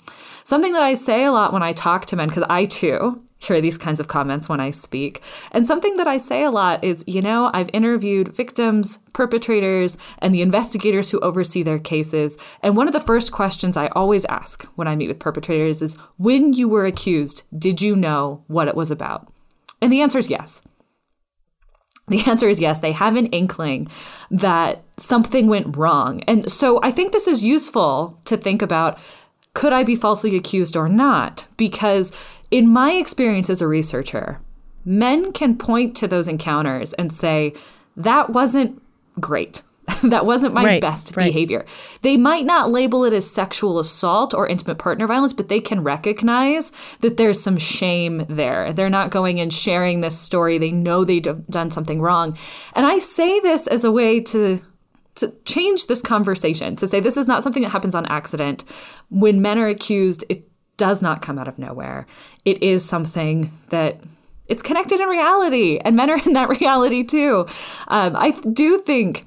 Something 0.43 0.73
that 0.73 0.81
I 0.81 0.95
say 0.95 1.23
a 1.23 1.31
lot 1.31 1.53
when 1.53 1.61
I 1.61 1.71
talk 1.71 2.07
to 2.07 2.15
men, 2.15 2.29
because 2.29 2.45
I 2.49 2.65
too 2.65 3.23
hear 3.43 3.61
these 3.61 3.77
kinds 3.77 3.99
of 3.99 4.07
comments 4.07 4.47
when 4.47 4.59
I 4.59 4.71
speak. 4.71 5.21
And 5.51 5.67
something 5.67 5.97
that 5.97 6.07
I 6.07 6.17
say 6.17 6.43
a 6.43 6.51
lot 6.51 6.83
is, 6.83 7.03
you 7.07 7.21
know, 7.21 7.51
I've 7.53 7.69
interviewed 7.73 8.35
victims, 8.35 8.99
perpetrators, 9.13 9.97
and 10.19 10.33
the 10.33 10.41
investigators 10.41 11.11
who 11.11 11.19
oversee 11.19 11.63
their 11.63 11.79
cases. 11.79 12.37
And 12.61 12.77
one 12.77 12.87
of 12.87 12.93
the 12.93 12.99
first 12.99 13.31
questions 13.31 13.75
I 13.75 13.87
always 13.87 14.25
ask 14.25 14.63
when 14.75 14.87
I 14.87 14.95
meet 14.95 15.09
with 15.09 15.19
perpetrators 15.19 15.81
is, 15.81 15.97
when 16.17 16.53
you 16.53 16.67
were 16.67 16.85
accused, 16.85 17.43
did 17.57 17.81
you 17.81 17.95
know 17.95 18.43
what 18.47 18.67
it 18.67 18.75
was 18.75 18.91
about? 18.91 19.31
And 19.81 19.91
the 19.91 20.01
answer 20.01 20.19
is 20.19 20.29
yes. 20.29 20.63
The 22.07 22.21
answer 22.25 22.49
is 22.49 22.59
yes, 22.59 22.79
they 22.79 22.91
have 22.91 23.15
an 23.15 23.27
inkling 23.27 23.87
that 24.29 24.83
something 24.97 25.47
went 25.47 25.77
wrong. 25.77 26.21
And 26.23 26.51
so 26.51 26.79
I 26.83 26.91
think 26.91 27.11
this 27.11 27.27
is 27.27 27.43
useful 27.43 28.19
to 28.25 28.35
think 28.35 28.61
about 28.61 28.99
could 29.53 29.71
I 29.71 29.83
be 29.83 29.95
falsely 29.95 30.35
accused 30.35 30.75
or 30.75 30.89
not? 30.89 31.45
Because 31.57 32.11
in 32.53 32.69
my 32.69 32.91
experience 32.91 33.49
as 33.49 33.63
a 33.63 33.67
researcher, 33.67 34.39
men 34.85 35.31
can 35.31 35.57
point 35.57 35.95
to 35.97 36.07
those 36.07 36.27
encounters 36.27 36.93
and 36.93 37.11
say, 37.11 37.51
that 37.97 38.29
wasn't 38.29 38.79
great. 39.19 39.63
that 40.03 40.27
wasn't 40.27 40.53
my 40.53 40.63
right, 40.63 40.81
best 40.81 41.17
right. 41.17 41.25
behavior. 41.25 41.65
They 42.03 42.15
might 42.15 42.45
not 42.45 42.69
label 42.69 43.05
it 43.05 43.11
as 43.11 43.29
sexual 43.29 43.79
assault 43.79 44.35
or 44.35 44.47
intimate 44.47 44.77
partner 44.77 45.07
violence, 45.07 45.33
but 45.33 45.49
they 45.49 45.59
can 45.59 45.83
recognize 45.83 46.71
that 47.01 47.17
there's 47.17 47.41
some 47.41 47.57
shame 47.57 48.23
there. 48.29 48.71
They're 48.71 48.87
not 48.87 49.09
going 49.09 49.39
and 49.39 49.51
sharing 49.51 50.01
this 50.01 50.17
story. 50.17 50.59
They 50.59 50.71
know 50.71 51.03
they've 51.03 51.23
done 51.47 51.71
something 51.71 52.01
wrong. 52.01 52.37
And 52.75 52.85
I 52.85 52.99
say 52.99 53.39
this 53.39 53.65
as 53.65 53.83
a 53.83 53.91
way 53.91 54.21
to 54.21 54.61
to 55.15 55.31
change 55.45 55.85
this 55.85 56.01
conversation 56.01 56.75
to 56.75 56.87
say 56.87 56.99
this 56.99 57.17
is 57.17 57.27
not 57.27 57.43
something 57.43 57.61
that 57.61 57.69
happens 57.69 57.93
on 57.93 58.05
accident. 58.07 58.63
When 59.09 59.43
men 59.43 59.59
are 59.59 59.67
accused, 59.67 60.23
it 60.27 60.47
does 60.77 61.01
not 61.01 61.21
come 61.21 61.37
out 61.37 61.47
of 61.47 61.59
nowhere. 61.59 62.05
It 62.45 62.61
is 62.61 62.83
something 62.85 63.51
that 63.69 63.99
it's 64.47 64.61
connected 64.61 64.99
in 64.99 65.07
reality, 65.07 65.79
and 65.83 65.95
men 65.95 66.09
are 66.09 66.19
in 66.25 66.33
that 66.33 66.49
reality 66.61 67.03
too. 67.03 67.45
Um, 67.87 68.15
I 68.15 68.31
do 68.31 68.79
think. 68.79 69.25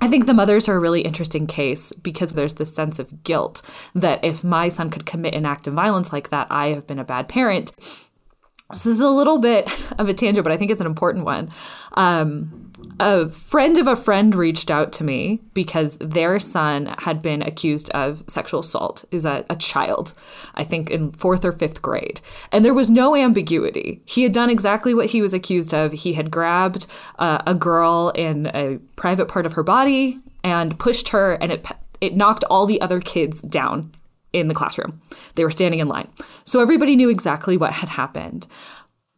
I 0.00 0.08
think 0.08 0.26
the 0.26 0.34
mothers 0.34 0.68
are 0.68 0.74
a 0.74 0.80
really 0.80 1.02
interesting 1.02 1.46
case 1.46 1.92
because 1.92 2.32
there's 2.32 2.54
this 2.54 2.74
sense 2.74 2.98
of 2.98 3.22
guilt 3.22 3.62
that 3.94 4.24
if 4.24 4.42
my 4.42 4.66
son 4.66 4.90
could 4.90 5.06
commit 5.06 5.32
an 5.32 5.46
act 5.46 5.68
of 5.68 5.74
violence 5.74 6.12
like 6.12 6.30
that, 6.30 6.48
I 6.50 6.68
have 6.68 6.88
been 6.88 6.98
a 6.98 7.04
bad 7.04 7.28
parent. 7.28 7.70
So 8.74 8.88
this 8.88 8.96
is 8.96 9.00
a 9.00 9.08
little 9.08 9.38
bit 9.38 9.70
of 9.98 10.08
a 10.08 10.14
tangent, 10.14 10.42
but 10.42 10.52
I 10.52 10.56
think 10.56 10.72
it's 10.72 10.80
an 10.80 10.88
important 10.88 11.24
one. 11.24 11.50
Um, 11.92 12.71
a 13.00 13.28
friend 13.28 13.78
of 13.78 13.86
a 13.86 13.96
friend 13.96 14.34
reached 14.34 14.70
out 14.70 14.92
to 14.92 15.04
me 15.04 15.40
because 15.54 15.96
their 15.96 16.38
son 16.38 16.94
had 16.98 17.22
been 17.22 17.42
accused 17.42 17.90
of 17.90 18.24
sexual 18.28 18.60
assault. 18.60 19.04
Is 19.10 19.24
a, 19.24 19.44
a 19.50 19.56
child, 19.56 20.14
I 20.54 20.64
think 20.64 20.90
in 20.90 21.12
fourth 21.12 21.44
or 21.44 21.52
fifth 21.52 21.82
grade, 21.82 22.20
and 22.50 22.64
there 22.64 22.74
was 22.74 22.90
no 22.90 23.14
ambiguity. 23.16 24.02
He 24.04 24.22
had 24.22 24.32
done 24.32 24.50
exactly 24.50 24.94
what 24.94 25.10
he 25.10 25.22
was 25.22 25.34
accused 25.34 25.72
of. 25.72 25.92
He 25.92 26.14
had 26.14 26.30
grabbed 26.30 26.86
uh, 27.18 27.42
a 27.46 27.54
girl 27.54 28.12
in 28.14 28.46
a 28.54 28.78
private 28.96 29.28
part 29.28 29.46
of 29.46 29.54
her 29.54 29.62
body 29.62 30.20
and 30.44 30.78
pushed 30.78 31.10
her, 31.10 31.34
and 31.34 31.52
it 31.52 31.66
it 32.00 32.16
knocked 32.16 32.44
all 32.50 32.66
the 32.66 32.80
other 32.80 33.00
kids 33.00 33.40
down 33.40 33.92
in 34.32 34.48
the 34.48 34.54
classroom. 34.54 35.00
They 35.34 35.44
were 35.44 35.50
standing 35.50 35.80
in 35.80 35.88
line. 35.88 36.08
So 36.44 36.60
everybody 36.60 36.96
knew 36.96 37.10
exactly 37.10 37.56
what 37.56 37.72
had 37.74 37.90
happened. 37.90 38.46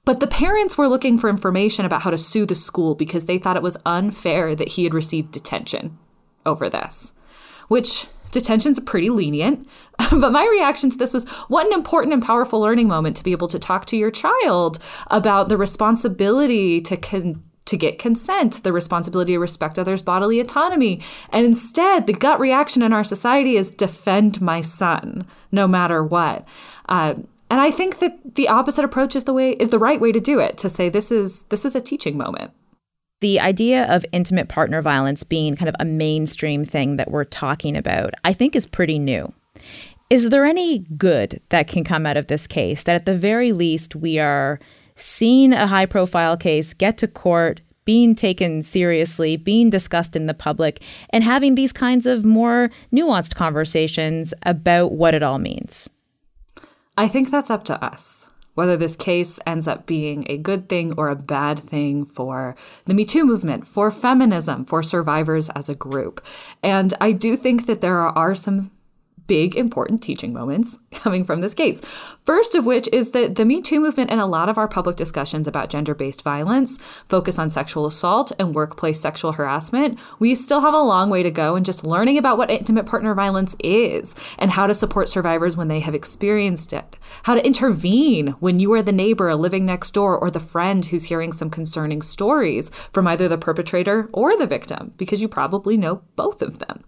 But 0.05 0.21
the 0.21 0.27
parents 0.27 0.77
were 0.77 0.89
looking 0.89 1.19
for 1.19 1.31
information 1.31 1.85
about 1.85 2.03
how 2.03 2.11
to 2.11 2.19
sue 2.19 2.45
the 2.47 2.55
school 2.55 2.95
because 2.95 3.25
they 3.25 3.39
thought 3.39 3.57
it 3.57 3.63
was 3.63 3.79
unfair 3.87 4.55
that 4.55 4.69
he 4.69 4.85
had 4.85 4.95
received 4.95 5.33
detention 5.33 5.99
over 6.45 6.69
this, 6.69 7.13
which 7.69 8.07
detention's 8.31 8.79
pretty 8.81 9.09
lenient. 9.09 9.67
but 10.11 10.33
my 10.33 10.47
reaction 10.51 10.91
to 10.91 10.99
this 10.99 11.15
was 11.15 11.27
what 11.49 11.67
an 11.67 11.73
important 11.73 12.13
and 12.13 12.23
powerful 12.23 12.61
learning 12.61 12.89
moment 12.89 13.17
to 13.17 13.25
be 13.25 13.33
able 13.33 13.49
to 13.49 13.59
talk 13.59 13.87
to 13.87 13.97
your 13.97 14.11
child 14.11 14.79
about 15.07 15.49
the 15.49 15.57
responsibility 15.57 16.81
to 16.81 16.97
con- 16.97 17.43
to 17.65 17.79
get 17.79 17.99
consent, 17.99 18.63
the 18.63 18.75
responsibility 18.75 19.33
to 19.33 19.39
respect 19.39 19.79
others' 19.79 20.03
bodily 20.03 20.39
autonomy. 20.39 21.01
And 21.31 21.47
instead, 21.47 22.07
the 22.07 22.13
gut 22.13 22.39
reaction 22.39 22.83
in 22.83 22.93
our 22.93 23.05
society 23.05 23.57
is 23.57 23.71
defend 23.71 24.43
my 24.43 24.61
son, 24.61 25.27
no 25.51 25.67
matter 25.67 26.05
what. 26.05 26.47
Uh, 26.91 27.15
and 27.55 27.61
I 27.61 27.71
think 27.71 28.01
that 28.01 28.35
the 28.35 28.49
opposite 28.49 28.85
approach 28.85 29.15
is 29.15 29.23
the 29.23 29.33
way 29.33 29.53
is 29.53 29.69
the 29.69 29.79
right 29.79 30.01
way 30.01 30.11
to 30.11 30.19
do 30.19 30.41
it. 30.41 30.59
To 30.59 30.69
say 30.69 30.89
this 30.89 31.13
is 31.13 31.43
this 31.51 31.65
is 31.65 31.77
a 31.77 31.81
teaching 31.81 32.19
moment. 32.19 32.51
The 33.21 33.39
idea 33.39 33.85
of 33.85 34.05
intimate 34.11 34.49
partner 34.49 34.83
violence 34.83 35.23
being 35.23 35.55
kind 35.55 35.69
of 35.69 35.77
a 35.79 35.85
mainstream 35.85 36.65
thing 36.65 36.97
that 36.97 37.13
we're 37.13 37.23
talking 37.23 37.77
about, 37.77 38.15
I 38.25 38.33
think, 38.33 38.57
is 38.57 38.67
pretty 38.67 38.99
new. 38.99 39.33
Is 40.11 40.31
there 40.31 40.45
any 40.45 40.81
good 40.99 41.41
that 41.51 41.69
can 41.69 41.85
come 41.85 42.07
out 42.07 42.17
of 42.17 42.27
this 42.27 42.49
case? 42.49 42.83
That 42.83 42.97
at 42.97 43.07
the 43.07 43.15
very 43.15 43.53
least 43.53 43.95
we 43.95 44.19
are 44.19 44.59
seeing 44.97 45.53
a 45.53 45.69
high 45.69 45.87
profile 45.87 46.37
case 46.37 46.75
get 46.75 46.99
to 46.99 47.07
court, 47.07 47.61
being 47.85 48.17
taken 48.17 48.65
seriously, 48.65 49.37
being 49.37 49.71
discussed 49.71 50.17
in 50.17 50.27
the 50.27 50.35
public, 50.35 50.83
and 51.11 51.23
having 51.23 51.55
these 51.55 51.73
kinds 51.73 52.05
of 52.05 52.25
more 52.25 52.73
nuanced 52.93 53.37
conversations 53.37 54.35
about 54.43 54.91
what 54.91 55.15
it 55.15 55.23
all 55.23 55.39
means? 55.39 55.89
I 56.97 57.09
think 57.09 57.31
that's 57.31 57.51
up 57.51 57.65
to 57.65 57.85
us. 57.85 58.31
Whether 58.55 58.77
this 58.77 58.95
case 58.95 59.41
ends 59.45 59.67
up 59.67 59.85
being 59.85 60.25
a 60.29 60.39
good 60.39 60.69
thing 60.69 60.95
or 60.97 61.09
a 61.09 61.17
bad 61.17 61.59
thing 61.59 62.05
for 62.05 62.55
the 62.85 62.95
Me 62.95 63.05
Too 63.05 63.27
movement, 63.27 63.67
for 63.67 63.91
feminism, 63.91 64.65
for 64.65 64.81
survivors 64.81 65.51
as 65.51 65.69
a 65.69 65.75
group. 65.75 66.25
And 66.63 66.95
I 67.01 67.11
do 67.11 67.37
think 67.37 67.67
that 67.67 67.81
there 67.81 67.99
are 67.99 68.35
some 68.37 68.71
big 69.27 69.57
important 69.57 70.03
teaching 70.03 70.33
moments 70.33 70.79
coming 70.93 71.25
from 71.25 71.41
this 71.41 71.55
case. 71.55 71.81
First 72.25 72.55
of 72.55 72.67
which 72.67 72.89
is 72.93 73.11
that 73.11 73.37
the 73.37 73.45
Me 73.45 73.61
Too 73.61 73.81
movement 73.81 74.11
and 74.11 74.21
a 74.21 74.27
lot 74.27 74.49
of 74.49 74.59
our 74.59 74.69
public 74.69 74.97
discussions 74.97 75.47
about 75.47 75.71
gender 75.71 75.95
based 75.95 76.23
violence 76.23 76.79
focus 77.09 77.39
on 77.39 77.51
sexual 77.51 77.87
assault 77.87 78.33
and 78.39 78.55
workplace 78.55 79.01
sexual 79.01 79.33
harassment. 79.33 79.99
We 80.19 80.35
still 80.35 80.61
have 80.61 80.75
a 80.75 80.79
long 80.79 81.11
way 81.11 81.23
to 81.23 81.31
go 81.31 81.57
in 81.57 81.65
just 81.65 81.85
learning 81.85 82.19
about 82.19 82.39
what 82.39 82.51
intimate 82.51 82.87
partner 82.87 83.15
violence 83.15 83.57
is 83.61 84.15
and 84.39 84.51
how 84.51 84.67
to 84.67 84.75
support 84.75 85.09
survivors 85.09 85.57
when 85.57 85.69
they 85.69 85.81
have 85.81 85.95
experienced 85.95 86.73
it, 86.73 86.97
how 87.25 87.35
to 87.35 87.47
intervene 87.47 88.29
when 88.41 88.61
you 88.61 88.73
are 88.73 88.83
the 88.83 88.93
neighbor 88.93 89.35
living 89.35 89.67
next 89.67 89.93
door 89.93 90.17
or 90.17 90.31
the 90.31 90.41
friend 90.41 90.87
who's 90.87 91.05
hearing 91.05 91.33
some 91.33 91.51
concerning 91.51 92.03
stories 92.03 92.71
from 92.93 93.07
either 93.07 93.29
the 93.29 93.39
perpetrator 93.39 94.09
or 94.13 94.37
the 94.37 94.47
victim, 94.47 94.93
because 94.97 95.23
you 95.23 95.29
probably 95.29 95.77
know 95.77 96.03
both 96.17 96.43
of 96.43 96.59
them. 96.59 96.85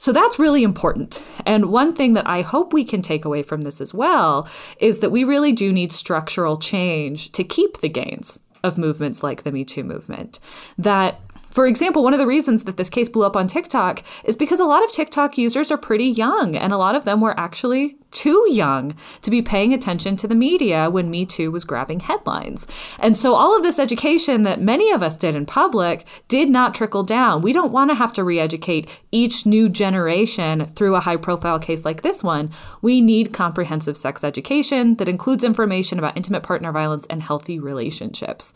So 0.00 0.14
that's 0.14 0.38
really 0.38 0.62
important. 0.62 1.22
And 1.44 1.66
one 1.66 1.94
thing 1.94 2.14
that 2.14 2.26
I 2.26 2.40
hope 2.40 2.72
we 2.72 2.86
can 2.86 3.02
take 3.02 3.26
away 3.26 3.42
from 3.42 3.60
this 3.60 3.82
as 3.82 3.92
well 3.92 4.48
is 4.78 5.00
that 5.00 5.10
we 5.10 5.24
really 5.24 5.52
do 5.52 5.74
need 5.74 5.92
structural 5.92 6.56
change 6.56 7.30
to 7.32 7.44
keep 7.44 7.80
the 7.80 7.88
gains 7.90 8.40
of 8.64 8.78
movements 8.78 9.22
like 9.22 9.42
the 9.42 9.52
Me 9.52 9.62
Too 9.62 9.84
movement. 9.84 10.40
That 10.78 11.20
for 11.50 11.66
example, 11.66 12.02
one 12.02 12.14
of 12.14 12.18
the 12.18 12.26
reasons 12.26 12.62
that 12.64 12.76
this 12.76 12.88
case 12.88 13.08
blew 13.08 13.26
up 13.26 13.36
on 13.36 13.46
TikTok 13.46 14.02
is 14.24 14.36
because 14.36 14.60
a 14.60 14.64
lot 14.64 14.84
of 14.84 14.92
TikTok 14.92 15.36
users 15.36 15.70
are 15.70 15.76
pretty 15.76 16.06
young, 16.06 16.56
and 16.56 16.72
a 16.72 16.78
lot 16.78 16.94
of 16.94 17.04
them 17.04 17.20
were 17.20 17.38
actually 17.38 17.96
too 18.10 18.46
young 18.50 18.94
to 19.22 19.30
be 19.30 19.42
paying 19.42 19.72
attention 19.72 20.16
to 20.16 20.26
the 20.26 20.34
media 20.34 20.90
when 20.90 21.10
Me 21.10 21.24
Too 21.24 21.50
was 21.50 21.64
grabbing 21.64 22.00
headlines. 22.00 22.66
And 22.98 23.16
so 23.16 23.34
all 23.34 23.56
of 23.56 23.62
this 23.62 23.78
education 23.78 24.42
that 24.42 24.60
many 24.60 24.90
of 24.90 25.02
us 25.02 25.16
did 25.16 25.34
in 25.34 25.46
public 25.46 26.06
did 26.28 26.50
not 26.50 26.74
trickle 26.74 27.02
down. 27.02 27.42
We 27.42 27.52
don't 27.52 27.72
want 27.72 27.90
to 27.90 27.94
have 27.94 28.12
to 28.14 28.24
re 28.24 28.40
educate 28.40 28.88
each 29.12 29.46
new 29.46 29.68
generation 29.68 30.66
through 30.66 30.96
a 30.96 31.00
high 31.00 31.16
profile 31.16 31.58
case 31.58 31.84
like 31.84 32.02
this 32.02 32.22
one. 32.22 32.50
We 32.82 33.00
need 33.00 33.32
comprehensive 33.32 33.96
sex 33.96 34.24
education 34.24 34.96
that 34.96 35.08
includes 35.08 35.44
information 35.44 35.98
about 35.98 36.16
intimate 36.16 36.42
partner 36.42 36.72
violence 36.72 37.06
and 37.06 37.22
healthy 37.22 37.58
relationships. 37.58 38.52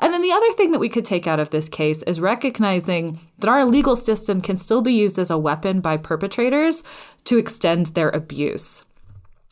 And 0.00 0.12
then 0.12 0.22
the 0.22 0.32
other 0.32 0.52
thing 0.52 0.70
that 0.70 0.78
we 0.78 0.88
could 0.88 1.04
take 1.04 1.26
out 1.26 1.40
of 1.40 1.50
this 1.50 1.68
case 1.68 2.02
is 2.04 2.20
recognizing 2.20 3.20
that 3.38 3.48
our 3.48 3.64
legal 3.64 3.96
system 3.96 4.40
can 4.40 4.56
still 4.56 4.80
be 4.80 4.92
used 4.92 5.18
as 5.18 5.30
a 5.30 5.38
weapon 5.38 5.80
by 5.80 5.96
perpetrators 5.96 6.84
to 7.24 7.36
extend 7.36 7.86
their 7.86 8.08
abuse. 8.10 8.84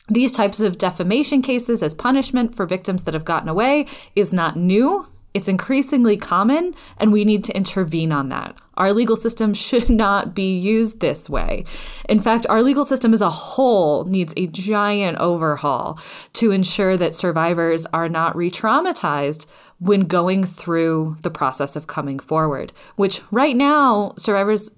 These 0.07 0.31
types 0.31 0.61
of 0.61 0.77
defamation 0.77 1.41
cases 1.41 1.83
as 1.83 1.93
punishment 1.93 2.55
for 2.55 2.65
victims 2.65 3.03
that 3.03 3.13
have 3.13 3.25
gotten 3.25 3.49
away 3.49 3.87
is 4.15 4.31
not 4.31 4.55
new. 4.55 5.07
It's 5.33 5.47
increasingly 5.47 6.17
common, 6.17 6.73
and 6.97 7.11
we 7.11 7.23
need 7.23 7.43
to 7.43 7.55
intervene 7.55 8.11
on 8.11 8.29
that. 8.29 8.55
Our 8.75 8.93
legal 8.93 9.15
system 9.15 9.53
should 9.67 9.89
not 9.89 10.33
be 10.33 10.57
used 10.57 10.99
this 10.99 11.29
way. 11.29 11.65
In 12.09 12.19
fact, 12.19 12.47
our 12.49 12.63
legal 12.63 12.85
system 12.85 13.13
as 13.13 13.21
a 13.21 13.29
whole 13.29 14.05
needs 14.05 14.33
a 14.35 14.47
giant 14.47 15.17
overhaul 15.19 15.99
to 16.33 16.51
ensure 16.51 16.97
that 16.97 17.15
survivors 17.15 17.85
are 17.87 18.09
not 18.09 18.35
re 18.35 18.49
traumatized 18.49 19.45
when 19.79 20.01
going 20.01 20.43
through 20.43 21.17
the 21.21 21.29
process 21.29 21.75
of 21.75 21.87
coming 21.87 22.19
forward, 22.19 22.73
which 22.95 23.21
right 23.31 23.55
now, 23.55 24.13
survivors, 24.17 24.71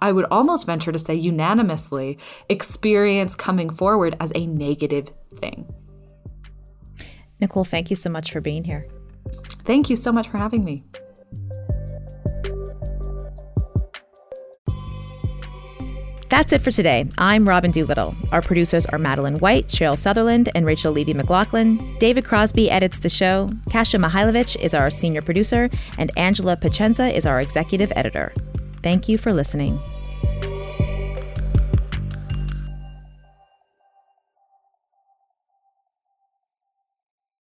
I 0.00 0.12
would 0.12 0.26
almost 0.30 0.66
venture 0.66 0.92
to 0.92 0.98
say 0.98 1.14
unanimously, 1.14 2.18
experience 2.48 3.34
coming 3.34 3.70
forward 3.70 4.16
as 4.20 4.30
a 4.34 4.46
negative 4.46 5.10
thing. 5.34 5.72
Nicole, 7.40 7.64
thank 7.64 7.90
you 7.90 7.96
so 7.96 8.10
much 8.10 8.32
for 8.32 8.40
being 8.40 8.64
here. 8.64 8.86
Thank 9.64 9.90
you 9.90 9.96
so 9.96 10.12
much 10.12 10.28
for 10.28 10.38
having 10.38 10.64
me. 10.64 10.84
That's 16.30 16.52
it 16.52 16.60
for 16.60 16.70
today. 16.70 17.08
I'm 17.16 17.48
Robyn 17.48 17.70
Doolittle. 17.70 18.14
Our 18.32 18.42
producers 18.42 18.84
are 18.86 18.98
Madeline 18.98 19.38
White, 19.38 19.68
Cheryl 19.68 19.98
Sutherland, 19.98 20.50
and 20.54 20.66
Rachel 20.66 20.92
Levy 20.92 21.14
McLaughlin. 21.14 21.96
David 21.98 22.26
Crosby 22.26 22.70
edits 22.70 22.98
the 22.98 23.08
show. 23.08 23.50
Kasia 23.70 23.98
Mihailovich 23.98 24.54
is 24.56 24.74
our 24.74 24.90
senior 24.90 25.22
producer, 25.22 25.70
and 25.96 26.12
Angela 26.18 26.54
Pacienza 26.54 27.10
is 27.14 27.24
our 27.24 27.40
executive 27.40 27.90
editor. 27.96 28.34
Thank 28.82 29.08
you 29.08 29.16
for 29.16 29.32
listening. 29.32 29.80